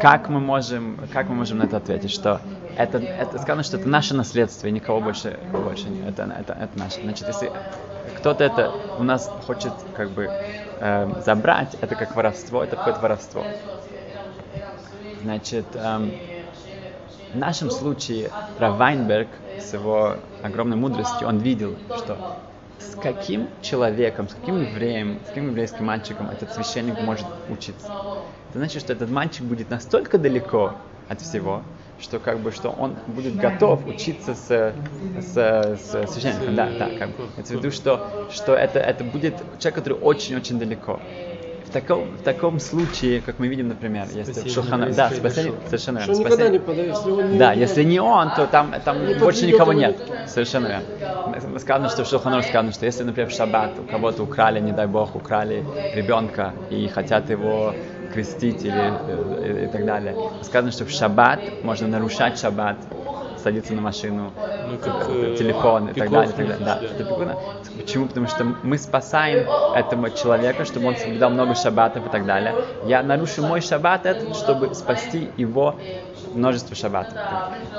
[0.00, 2.40] как мы можем, как мы можем на это ответить, что
[2.76, 6.78] это, это сказано, что это наше наследство, и никого больше, больше не, это, это, это
[6.78, 7.00] наше.
[7.00, 7.52] Значит, если
[8.14, 10.30] кто-то это у нас хочет как бы
[10.80, 13.46] эм, забрать, это как воровство, это в воровство.
[15.22, 16.12] Значит, эм,
[17.32, 22.38] в нашем случае Рав Вайнберг с его огромной мудростью, он видел, что
[22.78, 27.92] с каким человеком, с каким евреем, с каким еврейским мальчиком этот священник может учиться.
[28.50, 30.74] Это значит, что этот мальчик будет настолько далеко
[31.08, 31.62] от всего,
[32.00, 34.74] что как бы что он будет готов учиться с,
[35.20, 36.54] с, с священником.
[36.54, 37.28] Да, да, как бы.
[37.36, 41.00] Это в виду, что, что это, это будет человек, который очень-очень далеко.
[41.70, 46.12] В таком, в таком случае, как мы видим, например, если Шухана, да, спасение, совершенно Что
[46.14, 46.24] верно.
[46.24, 49.46] никогда спасение- не если он не да, если не он, то там, там Не больше
[49.46, 49.96] никого нет.
[50.26, 51.58] Совершенно верно.
[51.60, 54.88] Сказано, что в Шуханор сказано, что если, например, в шаббат у кого-то украли, не дай
[54.88, 57.76] бог, украли ребенка и хотят его
[58.12, 60.16] крестить или э, и, так далее.
[60.42, 62.78] Сказано, что в шаббат можно нарушать шаббат,
[63.40, 64.32] садиться на машину,
[64.70, 66.30] Ну, как, э, телефон и так далее.
[66.32, 66.64] и так далее.
[66.64, 66.86] Да, да.
[66.86, 67.36] это пикуна.
[67.76, 68.06] Почему?
[68.06, 72.54] Потому что мы спасаем этого человека, чтобы он соблюдал много шаббатов и так далее.
[72.86, 75.76] Я нарушу мой шаббат этот, чтобы спасти его
[76.32, 77.18] множество шаббатов.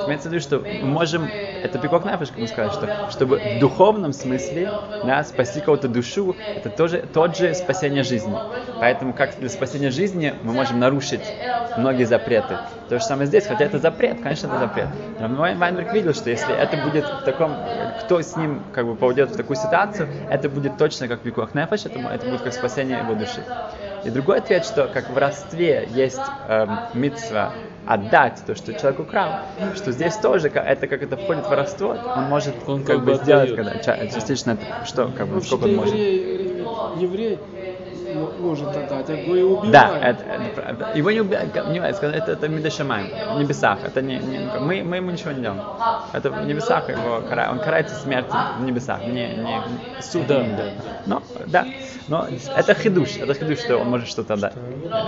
[0.05, 3.59] Имеется в виду, что мы можем, это пикок нафиш, как мы сказали, что чтобы в
[3.59, 4.71] духовном смысле
[5.03, 8.41] да, спасти кого-то душу, это тоже тот же спасение жизни.
[8.79, 11.33] Поэтому как для спасения жизни мы можем нарушить
[11.77, 12.59] многие запреты.
[12.89, 14.89] То же самое здесь, хотя это запрет, конечно, это запрет.
[15.19, 17.55] Но Вайн- Вайнберг видел, что если это будет в таком,
[17.99, 21.85] кто с ним как бы попадет в такую ситуацию, это будет точно как пикуах нефеш,
[21.85, 23.45] это, это будет как спасение его души.
[24.03, 27.53] И другой ответ, что как в родстве есть эм, митцва
[27.85, 29.41] отдать то, что человек украл,
[29.71, 33.13] что здесь тоже это как это входит в воровство, он может Он как как бы
[33.13, 33.53] сделать, отдает.
[33.53, 36.01] когда ча- частично это, что как бы Вообще-то сколько он может.
[36.09, 37.47] еврей, еврей
[38.39, 39.71] может отдать, а Гой убивает.
[39.71, 40.87] Да, это, это правда.
[40.95, 43.79] Его не убивают, не, сказать, это, это Мидашамаем, в небесах.
[43.83, 45.61] Это не, не- мы, мы ему ничего не делаем.
[46.13, 49.61] Это в небесах его кара- он карается смертью в небесах, не, не
[50.01, 50.27] суд.
[50.27, 50.63] Да, да.
[51.05, 51.65] Но, да,
[52.07, 54.53] но это хидуш, это хидуш, что он может что-то дать.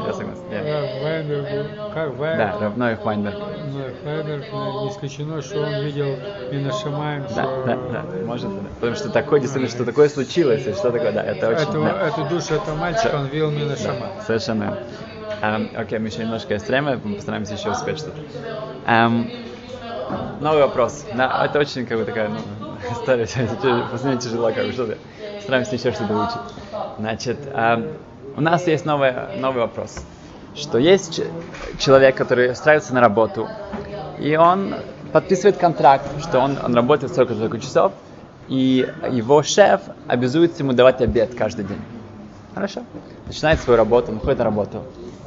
[0.05, 0.41] Я согласен.
[0.51, 3.35] я- Вайнбергу, как Вайн- Да, равно их Вайнберг.
[3.79, 6.17] Э, не исключено, что он видел
[6.51, 8.69] Минашамаем, Да, что да, да, может, да.
[8.75, 11.63] Потому что такое, действительно, что такое случилось, и что такое, да, это очень...
[11.63, 12.07] эту, да.
[12.07, 14.11] эту душу этого мальчика он видел Минашамаем.
[14.17, 14.77] Да, совершенно.
[15.41, 18.17] Эм, окей, мы еще немножко есть время, мы постараемся еще успеть что-то.
[18.85, 19.29] Эм,
[20.39, 21.05] новый вопрос.
[21.11, 22.37] Да, это очень как бы такая ну,
[22.91, 23.27] история,
[23.91, 24.97] последняя тяжело, как бы что-то.
[25.41, 26.41] Стараемся еще что-то выучить.
[26.99, 27.87] Значит, эм,
[28.35, 30.05] у нас есть новый, новый вопрос.
[30.55, 31.21] Что есть
[31.79, 33.47] человек, который устраивается на работу,
[34.19, 34.75] и он
[35.11, 37.93] подписывает контракт, что он, он работает столько-столько часов,
[38.47, 41.81] и его шеф обязуется ему давать обед каждый день.
[42.53, 42.83] Хорошо.
[43.25, 44.83] Начинает свою работу, он ходит на работу.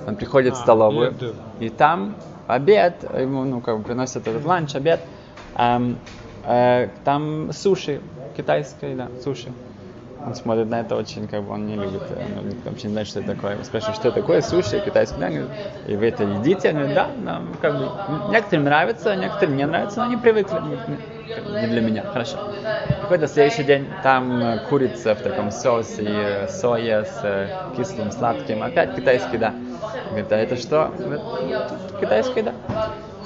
[0.06, 1.14] Он приходит в А, столовую,
[1.58, 2.14] и там
[2.46, 5.00] обед, ему, ну, как бы приносят этот ланч, обед.
[5.56, 5.98] Эм,
[6.44, 8.00] э, там суши,
[8.36, 9.50] китайская еда, суши.
[10.26, 13.06] Он смотрит на это очень, как бы, он не любит, э, ну, вообще не знает,
[13.06, 13.56] что это такое.
[13.56, 15.50] Он спрашивает, что такое суши, еда, говорит,
[15.86, 16.70] и вы это едите?
[16.70, 17.88] Он говорит, да, нам, как бы,
[18.32, 20.76] некоторым нравится, некоторым не нравится, но они привыкли, не
[21.26, 22.38] не для меня, хорошо.
[23.10, 28.94] на следующий день, там э, курица в таком соусе, э, соя с кислым, сладким, опять
[28.94, 29.54] китайская еда.
[30.08, 30.92] Говорит, а это что?
[30.98, 31.22] Говорит,
[31.68, 32.52] «Тут китайская еда.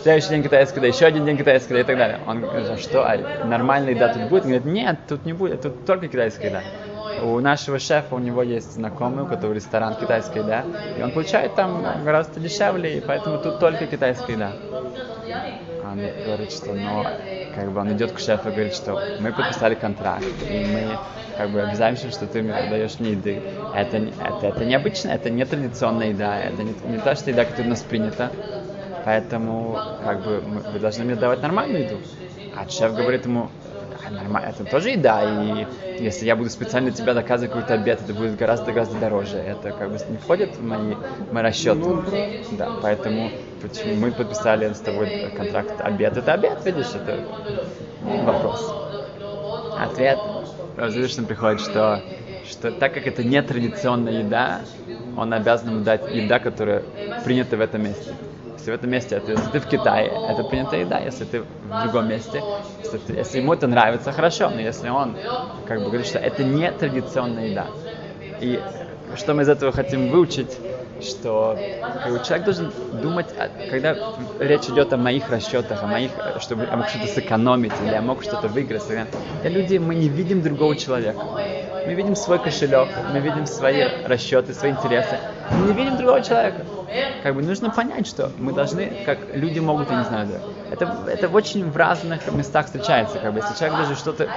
[0.02, 2.20] Следующий день китайская еда, еще один день китайская еда и так далее.
[2.26, 4.44] Он говорит, а что, а нормальная еда тут будет?
[4.44, 6.62] Он говорит, нет, тут не будет, тут только китайская еда.
[7.22, 11.54] У нашего шефа, у него есть знакомый, у которого ресторан китайской еда, и он получает
[11.54, 14.56] там гораздо дешевле, и поэтому тут только китайская еда.
[15.82, 17.04] Он говорит, что ну,
[17.54, 20.98] как бы он идет к шефу и говорит, что мы подписали контракт, и мы
[21.36, 23.42] как бы обязаемся, что ты мне даешь мне еды.
[23.72, 27.66] Это, это, это необычно, это не традиционная еда, это не, не та что еда, которая
[27.66, 28.30] у нас принята.
[29.02, 32.02] Поэтому как бы мы- вы должны мне давать нормальную еду.
[32.50, 33.69] А шеф говорит ему, «А,
[34.10, 35.66] нормально, это тоже еда, и
[35.98, 39.36] если я буду специально тебя доказывать какой-то обед, это будет гораздо-гораздо дороже.
[39.36, 41.88] Это как бы не входит в мои, в мои расчеты.
[42.52, 46.16] Да, поэтому почему мы подписали с тобой контракт обед.
[46.16, 47.18] Это обед, видишь, это
[48.24, 48.74] вопрос.
[49.78, 50.18] Ответ
[50.76, 52.02] Равзишин приходит, что,
[52.48, 54.60] что так как это не традиционная еда,
[55.16, 56.82] он обязан ему дать еда, которая
[57.24, 58.12] принята в этом месте.
[58.60, 61.80] Если в этом месте, это, если ты в Китае, это принятая еда, если ты в
[61.80, 62.44] другом месте,
[62.84, 65.14] если, ты- если ему это нравится, хорошо, но если он
[65.66, 67.68] как бы говорит, что это не традиционная еда.
[68.42, 68.62] И
[69.16, 70.54] что мы из этого хотим выучить,
[71.00, 71.58] что
[72.22, 73.96] человек должен думать, о- когда
[74.38, 78.22] речь идет о моих расчетах, о моих, чтобы я мог что-то сэкономить или я мог
[78.22, 78.86] что-то выиграть.
[78.86, 81.24] Для люди мы не видим другого человека.
[81.86, 85.16] Мы видим свой кошелек, мы видим свои расчеты, свои интересы.
[85.50, 86.60] Мы не видим другого человека.
[87.22, 90.38] Как бы нужно понять, что мы должны, как люди могут, я не знаю, да,
[90.70, 93.18] это, это очень в разных местах встречается.
[93.18, 94.28] Как бы, если человек даже что-то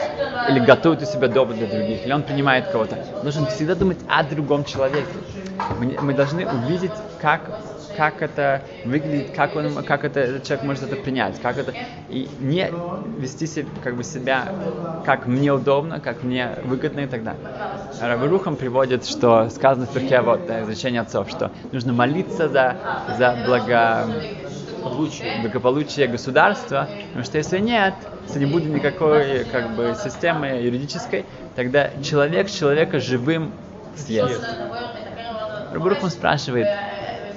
[0.50, 4.24] или готовит у себя добро для других, или он принимает кого-то, должен всегда думать о
[4.24, 5.08] другом человеке.
[5.80, 7.42] Мы, мы должны увидеть, как,
[7.96, 11.74] как это выглядит, как, он, как это, этот человек может это принять, как это,
[12.10, 12.70] и не
[13.18, 14.48] вести себя, как бы себя,
[15.06, 17.42] как мне удобно, как мне выгодно и так далее.
[18.02, 22.76] Рабарухам приводит, что сказано в перке, вот, изречение отцов, что нужно молиться за,
[23.18, 24.08] за благо,
[25.42, 27.94] благополучие государства, потому что если нет,
[28.28, 31.26] если не будет никакой как бы, системы юридической,
[31.56, 33.52] тогда человек человека живым
[33.96, 34.44] съест.
[35.74, 36.68] Рабарухам спрашивает,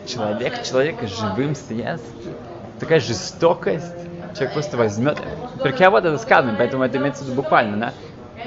[0.06, 2.04] человек человека живым съест?
[2.80, 3.86] Такая жестокость.
[4.34, 5.18] Человек просто возьмет.
[5.62, 7.94] Перке вот это сказано, поэтому это имеется в виду буквально, да?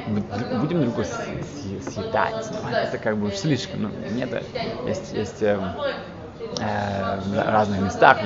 [0.07, 2.49] Бу- Будем друг друга съедать.
[2.51, 3.83] Ну, это как бы слишком.
[3.83, 4.29] Ну, нет,
[4.85, 5.71] есть, есть эм,
[6.59, 8.17] э, в разных местах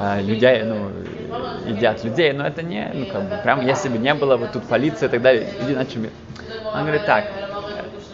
[0.00, 0.90] э, людей, ну,
[1.66, 4.64] едят людей, но это не, ну, как бы, прям, если бы не было вот тут
[4.64, 6.10] полиции и так далее, люди начали...
[6.74, 7.24] Он говорит так,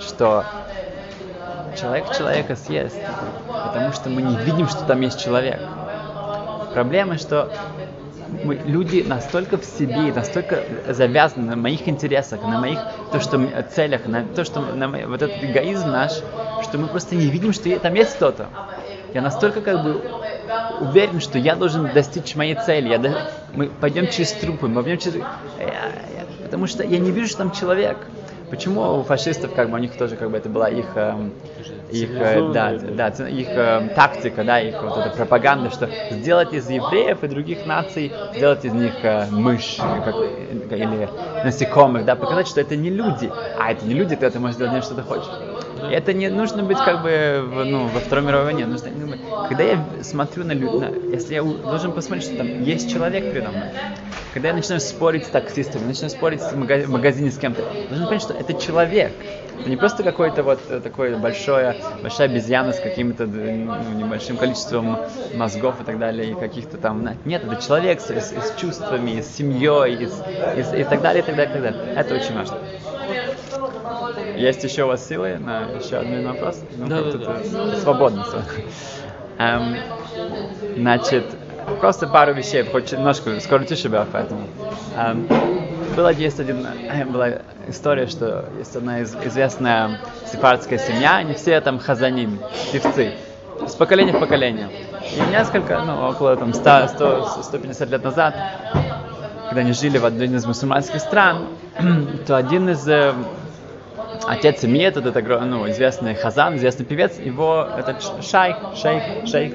[0.00, 0.44] что
[1.78, 2.98] человек человека съест,
[3.46, 5.60] потому что мы не видим, что там есть человек.
[6.72, 7.52] Проблема, что
[8.44, 12.78] мы, люди настолько в себе, настолько завязаны на моих интересах, на моих
[13.10, 13.40] то, что,
[13.74, 16.12] целях, на то, что на вот этот эгоизм наш,
[16.62, 18.46] что мы просто не видим, что там есть кто-то.
[19.14, 20.00] Я настолько как бы
[20.80, 22.88] уверен, что я должен достичь моей цели.
[22.88, 25.14] Я до- Мы пойдем через трупы, мы пойдем через...
[25.58, 27.96] Я- я- Потому что я не вижу, что там человек.
[28.50, 31.32] Почему у фашистов, как бы, у них тоже, как бы, это была их, эм,
[31.90, 32.72] их, э, да,
[33.10, 37.64] да, их эм, тактика, да, их вот эта пропаганда, что сделать из евреев и других
[37.64, 40.16] наций, сделать из них э, мышь, как-
[40.78, 41.08] или
[41.42, 44.82] насекомых, да, показать, что это не люди, а это не люди, ты можешь делать не
[44.82, 45.30] что ты хочешь.
[45.88, 48.66] Это не нужно быть как бы в- ну, во Второй мировой войне.
[48.66, 53.28] Нужно, ну, когда я смотрю на людей, если я должен посмотреть, что там есть человек
[53.28, 53.68] передо мной,
[54.32, 58.06] когда я начинаю спорить с таксистами, начинаю спорить в мага- в магазине с кем-то, должен
[58.06, 59.12] понять, что это человек.
[59.60, 65.00] Это не просто какой-то вот э, такой большое, большая обезьяна с каким-то ну, небольшим количеством
[65.32, 67.08] мозгов и так далее, и каких-то там...
[67.24, 70.24] Нет, это человек с, с- с чувствами, с семьей, и, с-
[70.72, 71.80] и и так далее, и так далее, и так далее.
[71.94, 72.56] Это очень важно.
[74.42, 76.60] Есть еще у вас силы на еще один вопрос?
[76.76, 77.76] Ну, Да, да, да.
[77.76, 78.24] Свободно.
[79.38, 79.76] Эм,
[80.76, 81.24] значит,
[81.78, 84.48] просто пару вещей, хоть немножко скоротю себя, поэтому.
[84.96, 85.28] Эм,
[85.94, 87.28] была, есть один, э, была
[87.68, 92.40] история, что есть одна из, известная сефардская семья, они все там хазаним,
[92.72, 93.12] певцы,
[93.64, 94.70] с поколения в поколение.
[95.16, 98.34] И несколько, ну, около там 100, 100, 150 лет назад,
[99.48, 101.46] когда они жили в одной из мусульманских стран,
[102.26, 103.14] то один из э,
[104.26, 109.54] отец семьи, этот, ну, известный Хазан, известный певец, его этот шайх, шейх, шейх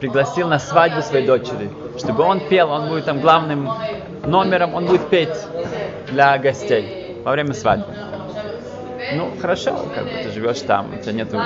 [0.00, 3.70] пригласил на свадьбу своей дочери, чтобы он пел, он будет там главным
[4.24, 5.36] номером, он будет петь
[6.08, 7.94] для гостей во время свадьбы.
[9.12, 11.38] Ну, хорошо, как бы ты живешь там, у тебя нету...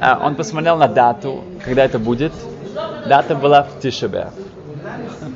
[0.00, 2.32] А, он посмотрел на дату, когда это будет.
[3.06, 4.28] Дата была в Тишебе.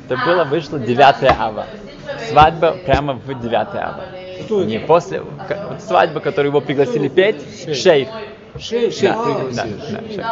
[0.05, 0.99] Это было, вышло 9
[1.37, 1.65] ава.
[2.29, 4.05] свадьба прямо в 9 ава.
[4.45, 4.87] Кто Не это?
[4.87, 7.41] после к- вот свадьба, которую его пригласили петь,
[7.75, 8.09] шейх.
[8.59, 8.93] Шейх.
[9.01, 10.27] Да, А, да, да, шейх.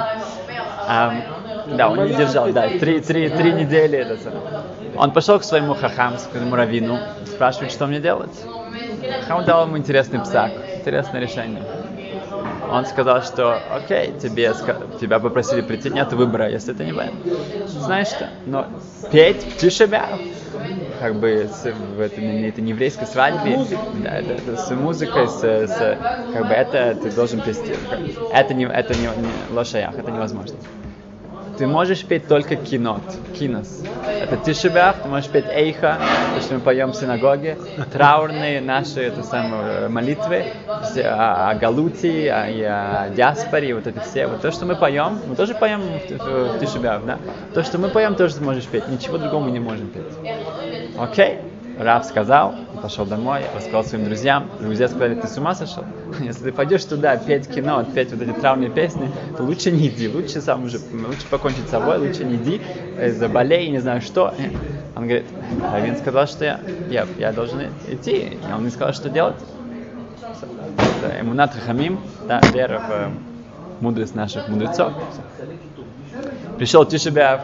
[0.87, 1.23] Ам,
[1.77, 3.97] да, он не держал, да, три, три, три недели.
[3.97, 4.41] Это самое.
[4.95, 8.35] он пошел к своему хахам, к своему раввину, спрашивает, что мне делать.
[9.27, 11.63] Хахам дал ему интересный псак, интересное решение.
[12.71, 14.53] Он сказал, что окей, тебе,
[14.99, 17.11] тебя попросили прийти, нет выбора, если ты не воин.
[17.67, 18.65] Знаешь что, но
[19.11, 20.19] петь в Тишебя,
[20.99, 23.57] как бы в этом, на этой еврейской свадьбе,
[23.91, 25.99] да, это, это с музыкой, с, с-
[26.31, 27.69] как бы это ты должен петь.
[28.29, 30.59] Это не, это не, не лошаях, это невозможно.
[31.61, 33.03] Ты можешь петь только кинот,
[33.37, 33.83] кинос.
[34.03, 35.99] Это тишебях, ты можешь петь эйха,
[36.33, 37.55] то, что мы поем в синагоге,
[37.93, 44.25] траурные наши это самые, э, молитвы о, о галуте, о, о диаспоре, вот это все.
[44.25, 47.19] Вот то, что мы поем, мы тоже поем в, в, в тишебях, да?
[47.53, 48.87] То, что мы поем, тоже ты можешь петь.
[48.87, 50.17] Ничего другого мы не можем петь.
[50.97, 51.37] Окей?
[51.81, 54.47] Рав сказал, пошел домой, рассказал своим друзьям.
[54.59, 55.83] Друзья сказали, ты с ума сошел?
[56.19, 60.07] Если ты пойдешь туда петь кино, петь вот эти травные песни, то лучше не иди,
[60.07, 62.61] лучше сам уже, лучше покончить с собой, лучше не иди,
[63.17, 64.33] заболей, не знаю что.
[64.95, 65.25] Он говорит,
[65.71, 68.37] Равин сказал, что я, я, я должен идти.
[68.47, 69.37] И он мне сказал, что делать.
[71.19, 73.09] Эмунат Хахамим, да, вера в э,
[73.79, 74.93] мудрость наших мудрецов.
[76.57, 77.41] Пришел Тишебяв,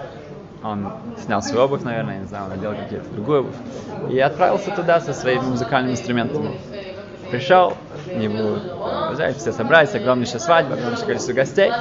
[0.64, 0.92] он
[1.24, 3.56] снял свою обувь, наверное, не знаю, надел какие-то другую обувь,
[4.10, 6.52] и отправился туда со своими музыкальными инструментами.
[7.30, 7.74] Пришел,
[8.16, 11.72] его, знаете, все собрались, огромнейшая свадьба, огромнейшее количество гостей,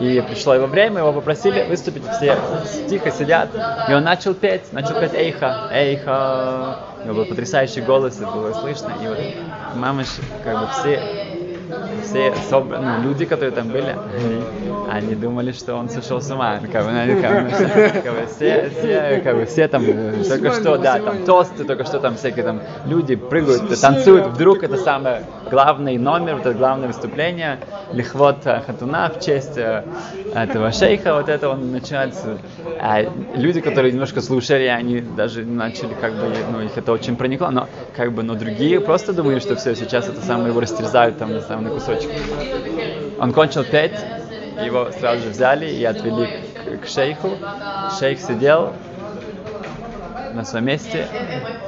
[0.00, 2.38] и пришло его время, его попросили выступить, все
[2.88, 3.50] тихо сидят,
[3.88, 8.54] и он начал петь, начал петь Эйха, Эйха, у него был потрясающий голос, это было
[8.54, 9.18] слышно, и вот
[9.74, 10.08] мамыш,
[10.42, 11.23] как бы все
[12.04, 14.42] все собр- ну, люди, которые там были, они,
[14.90, 16.58] они думали, что он сошел с ума.
[16.72, 20.52] Как бы, ну, как бы, как бы все, все, как бы, все там э, только
[20.52, 24.26] что, да, там тосты, только что там всякие там люди прыгают, танцуют.
[24.28, 27.58] Вдруг это самый главный номер, это главное выступление,
[27.92, 29.84] лихвот э, хатуна в честь э,
[30.34, 32.38] этого шейха, вот это он начинается.
[32.80, 33.02] А
[33.34, 37.68] люди, которые немножко слушали, они даже начали как бы, ну, их это очень проникло, но
[37.96, 41.40] как бы, но другие просто думали, что все, сейчас это самое его растерзают там на
[41.40, 42.10] самом на кусочек.
[43.18, 43.98] Он кончил петь,
[44.64, 47.30] его сразу же взяли и отвели к, к шейху.
[47.98, 48.72] Шейх сидел
[50.34, 51.06] на своем месте,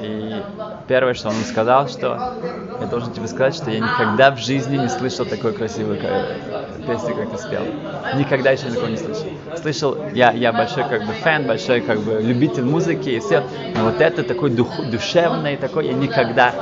[0.00, 0.42] и
[0.88, 2.34] первое, что он сказал, что
[2.80, 5.98] я должен тебе сказать, что я никогда в жизни не слышал такой красивой
[6.86, 7.62] песни, как ты спел.
[8.16, 9.26] Никогда еще такого не слышал.
[9.60, 13.42] Слышал, я, я большой как бы фэн, большой как бы любитель музыки и все,
[13.76, 16.52] но вот это такой дух, душевный такой я никогда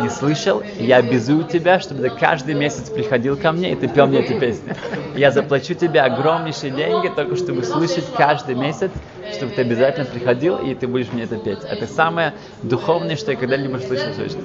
[0.00, 0.62] не слышал.
[0.78, 4.38] Я обязую тебя, чтобы ты каждый месяц приходил ко мне и ты пел мне эти
[4.38, 4.74] песни.
[5.16, 8.90] Я заплачу тебе огромнейшие деньги, только чтобы слышать каждый месяц,
[9.36, 11.51] чтобы ты обязательно приходил и ты будешь мне это петь.
[11.52, 14.42] Это самое духовное, что я когда-либо слышал в жизни.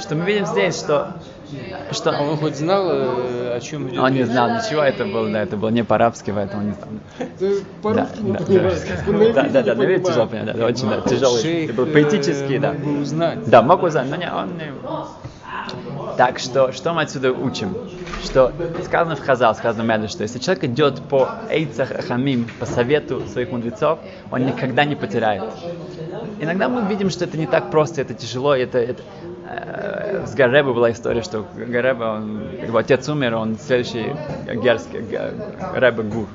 [0.00, 1.14] Что мы видим здесь, что,
[1.90, 5.28] что А он хоть знал, э, о чем идет он не знал ничего, это было,
[5.30, 7.62] да, это было не по-арабски, поэтому он не знал.
[7.82, 8.20] По-русски
[9.32, 10.06] да, да, да, да, да, на иврите понимаешь.
[10.06, 12.72] тяжело понять, да, очень да, тяжелый, это был поэтический, э, да.
[12.72, 13.50] мог бы узнать.
[13.50, 14.72] Да, мог узнать, но не, он не...
[16.18, 17.76] Так что, что мы отсюда учим?
[18.24, 18.52] Что
[18.84, 23.24] сказано в Хазал, сказано в Меде, что если человек идет по Эйцах Хамим, по совету
[23.28, 24.00] своих мудрецов,
[24.32, 25.44] он никогда не потеряет.
[26.40, 29.04] Иногда мы видим, что это не так просто, это тяжело, это, это
[29.48, 34.12] э, с Гаребо была история, что Гаребо, он, его отец умер, он следующий
[34.60, 35.34] герский, г-
[35.76, 36.26] Ребе Гур.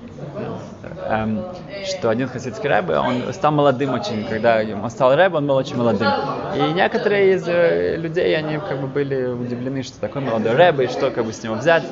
[1.06, 1.46] Эм,
[1.86, 5.78] что один хасидский рэбе, он стал молодым очень, когда он стал рэбе, он был очень
[5.78, 6.08] молодым.
[6.56, 10.88] И некоторые из э, людей, они как бы были удивлены, что такой молодой рэбе, и
[10.88, 11.84] что как бы с него взять.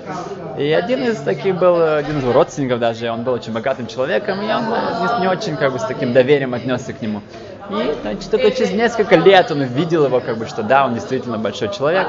[0.58, 3.88] И один из таких был, э, один из его родственников даже, он был очень богатым
[3.88, 7.22] человеком, и он не, не очень как бы с таким доверием отнесся к нему.
[7.70, 11.38] И значит, только через несколько лет он увидел его, как бы, что да, он действительно
[11.38, 12.08] большой человек.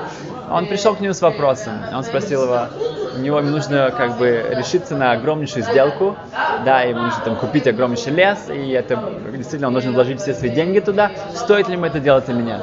[0.50, 1.74] Он пришел к нему с вопросом.
[1.94, 2.66] Он спросил его,
[3.14, 6.16] у него нужно как бы решиться на огромнейшую сделку,
[6.64, 8.98] да, ему нужно там купить огромнейший лес, и это
[9.32, 11.12] действительно он должен вложить все свои деньги туда.
[11.34, 12.62] Стоит ли ему это делать или нет?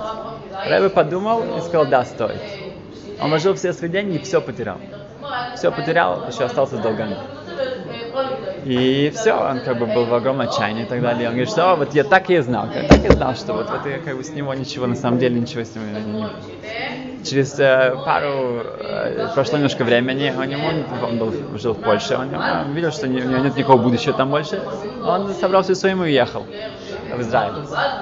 [0.65, 2.41] Рэбе подумал и сказал, да, стоит.
[3.21, 4.77] Он вложил все свои деньги и все потерял.
[5.55, 7.17] Все потерял, еще остался с долгами.
[8.65, 11.27] И все, он как бы был в огромном отчаянии и так далее.
[11.27, 13.69] Он говорит, что «О, вот я так и знал, я так и знал, что вот,
[13.69, 16.29] вот я как бы с него ничего, на самом деле ничего с ним не, не-
[17.23, 22.33] Через э, пару, э, прошло немножко времени, у него, он был, жил в Польше, он,
[22.33, 24.61] он видел, что не- у него нет никакого будущего там больше,
[25.05, 26.45] он собрал все своим и уехал
[27.11, 27.53] в Израиль.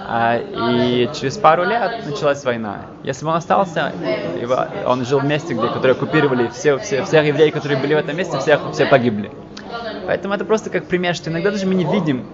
[0.06, 2.82] А, и через пару лет началась война.
[3.04, 3.92] Если бы он остался,
[4.40, 7.98] его, он жил в месте, где, которые оккупировали все, все, всех евреев, которые были в
[7.98, 9.32] этом месте, всех, все погибли.
[10.08, 12.26] Поэтому это просто как пример, что иногда даже мы не видим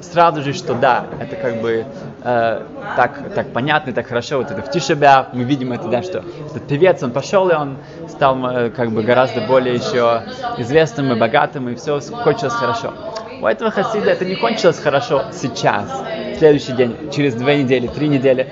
[0.00, 1.86] сразу же, что да, это как бы
[2.24, 2.62] э,
[2.96, 6.66] так, так понятно, так хорошо, вот это в Тишебя, мы видим это, да, что этот
[6.66, 10.24] певец, он пошел, и он стал э, как бы гораздо более еще
[10.58, 12.92] известным и богатым, и все кончилось хорошо.
[13.40, 15.88] У этого хасида это не кончилось хорошо сейчас,
[16.34, 18.48] в следующий день, через две недели, три недели.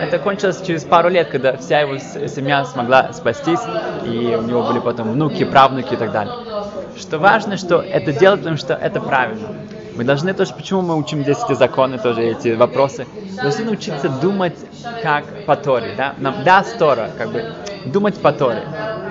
[0.00, 3.60] Это кончилось через пару лет, когда вся его семья смогла спастись,
[4.04, 6.51] и у него были потом внуки, правнуки и так далее.
[6.96, 9.48] Что важно, что это делать, потому что это правильно.
[9.94, 13.06] Мы должны тоже, почему мы учим здесь эти законы, тоже эти вопросы,
[13.42, 14.56] должны научиться думать
[15.02, 16.14] как по Торе, да?
[16.18, 18.62] Нам, да, Тора, как бы, думать по Торе.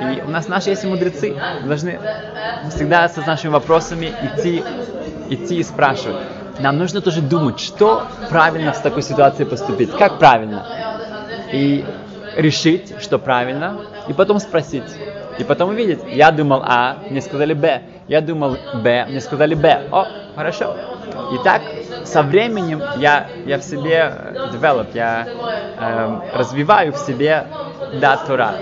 [0.01, 1.99] И у нас наши есть мудрецы, мы должны
[2.71, 4.63] всегда с нашими вопросами идти
[5.33, 6.23] идти и спрашивать.
[6.59, 10.65] Нам нужно тоже думать, что правильно в такой ситуации поступить, как правильно.
[11.51, 11.85] И
[12.35, 14.83] решить, что правильно, и потом спросить.
[15.37, 19.87] И потом увидеть, я думал А, мне сказали Б, я думал Б, мне сказали Б.
[19.91, 20.05] О,
[20.35, 20.75] хорошо.
[21.31, 21.61] И так
[22.03, 24.13] со временем я, я в себе
[24.53, 25.27] develop, я
[25.77, 27.45] э, развиваю в себе
[27.99, 28.55] да, Тора,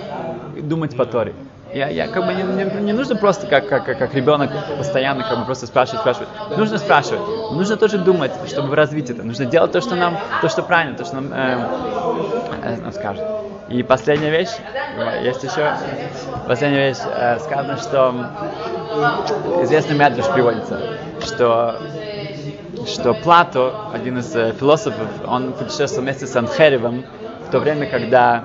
[0.61, 1.33] думать по Торе.
[1.73, 5.39] Я, я как бы не, не, не нужно просто как, как, как ребенок постоянно как
[5.39, 6.29] бы просто спрашивать, спрашивать.
[6.57, 7.21] Нужно спрашивать.
[7.51, 9.23] Нужно тоже думать, чтобы развить это.
[9.23, 11.67] Нужно делать то, что нам, то, что правильно, то, что нам, э,
[12.63, 13.23] э, нам скажут.
[13.69, 14.49] И последняя вещь,
[15.21, 15.73] есть еще,
[16.47, 18.13] последняя вещь, э, сказано, что
[19.63, 21.79] известный Медведь приводится, что
[22.87, 27.05] что Плато, один из э, философов, он путешествовал вместе с Анхеревым
[27.47, 28.43] в то время, когда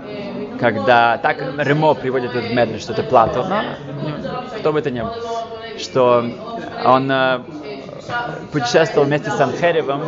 [0.61, 3.63] когда так Ремо приводит этот медль, что это Плато, но
[4.59, 5.13] кто бы это ни был,
[5.79, 6.25] что
[6.85, 7.41] он э,
[8.53, 10.03] путешествовал вместе с Анхеревым,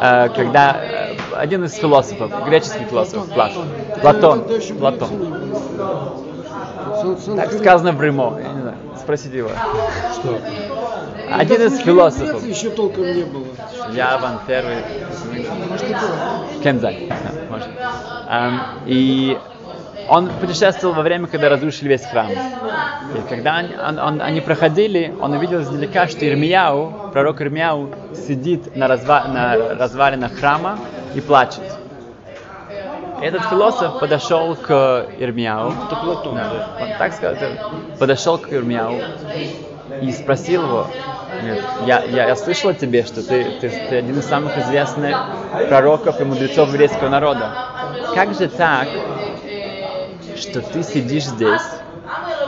[0.00, 3.66] э, когда э, один из философов, греческий философ, Платон,
[4.00, 4.44] Платон,
[4.78, 5.10] Платон.
[7.36, 9.50] Так сказано в Римо, я не знаю, спросите его.
[10.14, 10.40] Что?
[11.30, 12.44] Один из философов.
[12.44, 13.46] Еще толком не было.
[13.92, 14.78] Я Ван Первый.
[16.62, 17.12] Кензай.
[17.50, 17.68] Может.
[18.86, 19.38] И
[20.08, 22.30] он путешествовал во время, когда разрушили весь храм.
[22.30, 28.74] И когда они, он, он, они проходили, он увидел издалека, что Ирмияу, пророк Ирмияу, сидит
[28.74, 30.78] на, разва, на развалинах храма
[31.14, 31.62] и плачет.
[33.20, 37.36] Этот философ подошел к Ирмияу, да, он так сказал,
[37.98, 39.00] подошел к Ирмияу
[40.00, 40.86] и спросил его,
[41.84, 45.16] я, я, я слышал о тебе, что ты, ты, ты один из самых известных
[45.68, 47.52] пророков и мудрецов еврейского народа.
[48.14, 48.88] Как же так,
[50.38, 51.62] что ты сидишь здесь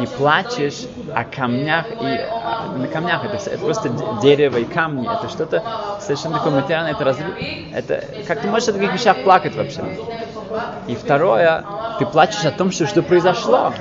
[0.01, 3.91] и плачешь о камнях и на камнях это, это просто
[4.23, 5.63] дерево и камни, это что-то
[6.01, 7.27] совершенно такое материальное, это разве,
[7.75, 9.83] это как ты можешь о таких вещах плакать вообще?
[10.87, 11.65] И второе,
[11.99, 13.73] ты плачешь о том, что что произошло.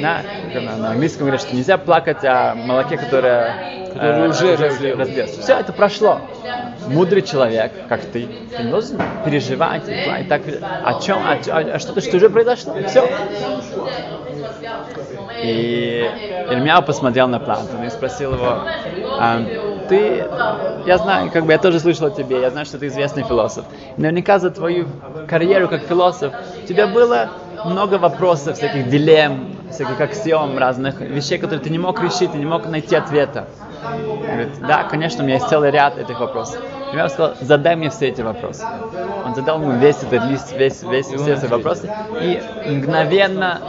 [0.00, 0.22] Да,
[0.54, 5.36] на, на английском говорят, что нельзя плакать о молоке, которое, которое э, уже разлилось.
[5.38, 6.20] Все это прошло.
[6.90, 8.26] Мудрый человек, как ты,
[8.56, 10.28] ты не должен переживать и плакать.
[10.28, 10.42] Так,
[10.82, 12.74] о чем, о, о, о что-то, что уже произошло.
[12.86, 13.08] Все.
[15.42, 16.10] И
[16.50, 18.64] Ирмяу посмотрел на Платона и спросил его,
[19.18, 19.40] а,
[19.88, 20.26] ты,
[20.84, 23.66] я знаю, как бы я тоже слышал о тебе, я знаю, что ты известный философ.
[23.96, 24.88] Наверняка за твою
[25.28, 27.30] карьеру как философ у тебя было
[27.62, 32.46] много вопросов, всяких дилемм, всяких аксиом, разных вещей, которые ты не мог решить, ты не
[32.46, 33.46] мог найти ответа.
[34.26, 36.60] говорит, да, конечно, у меня есть целый ряд этих вопросов.
[36.92, 38.64] Я сказал, задай мне все эти вопросы.
[39.24, 41.90] Он задал ему весь этот лист, весь, весь, все эти вопросы.
[42.20, 43.60] И мгновенно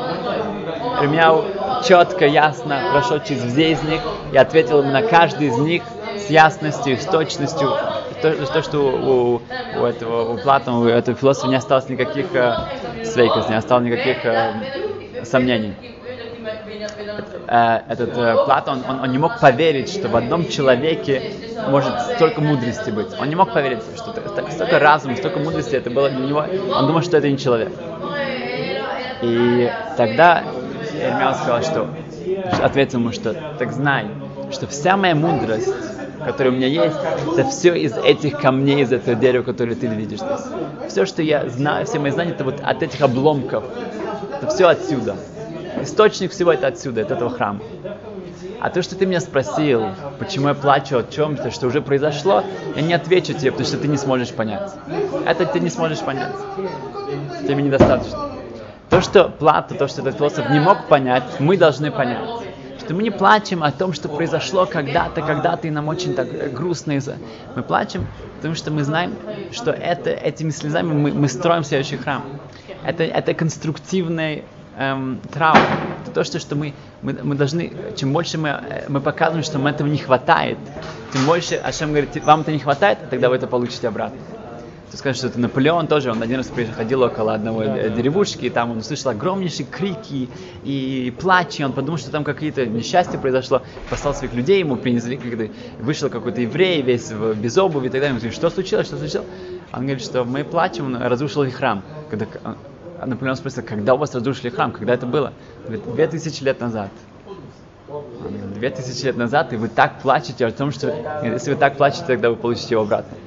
[1.02, 1.44] Ремьяу
[1.84, 4.02] четко, ясно прошел через все из них
[4.34, 5.84] и ответил ему на каждый из них
[6.18, 7.70] с ясностью, с точностью.
[8.22, 9.42] То, то что у,
[9.80, 12.56] у этого у Платона, у этого философа не осталось никаких э,
[13.04, 14.54] свейков, не осталось никаких э,
[15.24, 15.74] сомнений.
[17.48, 21.34] Э, этот э, Платон, он, он не мог поверить, что в одном человеке
[21.70, 23.08] может столько мудрости быть.
[23.20, 24.14] Он не мог поверить, что
[24.52, 26.46] столько разума, столько мудрости это было для него.
[26.74, 27.72] Он думал, что это не человек.
[29.22, 30.44] И тогда
[30.94, 31.88] Эрмял сказал, что
[32.64, 34.08] ответил ему, что так знай,
[34.52, 35.74] что вся моя мудрость,
[36.26, 36.96] которая у меня есть,
[37.38, 40.42] это все из этих камней, из этого дерева, которое ты видишь здесь.
[40.88, 43.64] Все, что я знаю, все мои знания, это вот от этих обломков.
[44.38, 45.16] Это все отсюда.
[45.80, 47.62] Источник всего это отсюда, от этого храма.
[48.60, 49.88] А то, что ты меня спросил,
[50.20, 52.44] почему я плачу о чем-то, что уже произошло,
[52.76, 54.72] я не отвечу тебе, потому что ты не сможешь понять.
[55.26, 56.36] Это ты не сможешь понять.
[57.42, 58.32] Тебе недостаточно.
[58.90, 62.28] То, что Плата, то, что этот философ не мог понять, мы должны понять.
[62.78, 66.94] Что мы не плачем о том, что произошло когда-то, когда-то, и нам очень так грустно
[66.98, 67.16] из-за.
[67.56, 68.06] Мы плачем,
[68.36, 69.16] потому что мы знаем,
[69.52, 72.24] что это, этими слезами мы, мы строим следующий храм.
[72.84, 74.44] Это, это конструктивный
[74.78, 75.62] эм, травма.
[76.04, 79.58] это то, что, что мы, мы, мы должны, чем больше мы, э, мы показываем, что
[79.58, 80.58] нам этого не хватает,
[81.14, 84.20] тем больше Ашем говорит, вам это не хватает, тогда вы это получите обратно.
[84.92, 88.50] Ты скажешь, что это Наполеон тоже, он один раз приходил около одного э, деревушки, и
[88.50, 90.30] там он услышал огромнейшие крики
[90.66, 95.16] и плач, и он подумал, что там какие-то несчастья произошло, послал своих людей, ему принесли,
[95.16, 95.46] когда
[95.80, 98.98] вышел какой-то еврей, весь в, без обуви и так далее, он говорит, что случилось, что
[98.98, 99.28] случилось?
[99.72, 101.84] Он говорит, что мы плачем, он разрушил их храм.
[102.10, 102.28] Когда,
[103.02, 105.34] а Наполеон спросил, когда у вас разрушили храм, когда это было?
[105.66, 106.92] Он говорит, две тысячи лет назад.
[108.54, 110.94] Две тысячи лет назад, и вы так плачете о том, что
[111.24, 113.18] если вы так плачете, тогда вы получите его обратно.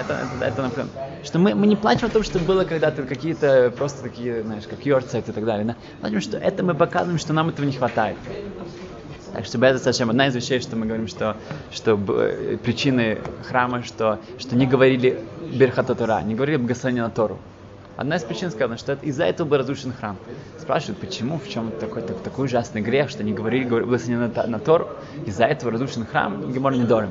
[0.00, 0.88] Это, это, это например,
[1.24, 4.84] что мы, мы не плачем о том, что было когда-то какие-то просто такие, знаешь, как
[4.84, 5.64] йорцайт и так далее.
[5.64, 5.76] Да?
[6.00, 8.18] Плачем, что это мы показываем, что нам этого не хватает.
[9.32, 11.36] Так что это совсем одна из вещей, что мы говорим, что,
[11.72, 15.20] что причины храма, что, что не говорили
[15.54, 17.38] Берхататура, не говорили благословение на Тору.
[17.96, 20.18] Одна из причин сказана, что это, из-за этого был разрушен храм.
[20.58, 24.58] Спрашивают, почему, в чем такой, так, такой ужасный грех, что не говорили благословение на, на
[24.58, 24.88] Тору,
[25.24, 27.10] из-за этого разрушен храм, Гемор не дорим.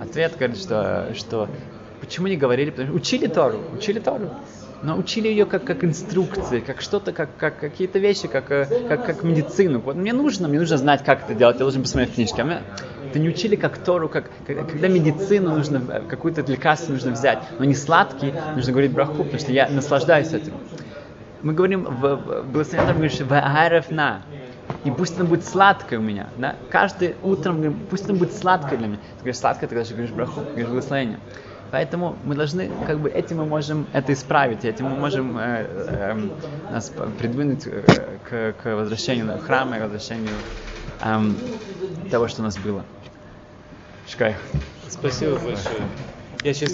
[0.00, 1.48] Ответ говорит, что, что
[2.00, 4.30] почему не говорили, потому что учили Тору, учили Тору,
[4.82, 9.06] но учили ее как, как инструкции, как что-то, как, как какие-то вещи, как, э, как,
[9.06, 9.80] как медицину.
[9.80, 12.40] Вот мне нужно, мне нужно знать, как это делать, я должен посмотреть книжки.
[12.40, 12.62] А мне,
[13.08, 17.38] это не учили как Тору, как, как когда медицину нужно, э, какую-то лекарство нужно взять,
[17.58, 20.54] но не сладкий, нужно говорить браху, потому что я наслаждаюсь этим.
[21.42, 24.22] Мы говорим в, в благословенном говоришь, в на,
[24.84, 26.56] и пусть это будет сладкое у меня, да?
[26.70, 28.98] Каждый утром говорим, пусть это будет сладкое для меня.
[28.98, 31.20] Ты говоришь сладкое, ты говоришь браху, ты говоришь благословение.
[31.74, 36.28] Поэтому мы должны, как бы, этим мы можем это исправить, этим мы можем э, э,
[36.70, 40.36] нас придвинуть к, к возвращению храма, к возвращению
[41.00, 41.20] э,
[42.12, 42.84] того, что у нас было.
[44.06, 44.36] Шкай.
[44.88, 45.82] Спасибо большое.
[46.44, 46.70] Я сейчас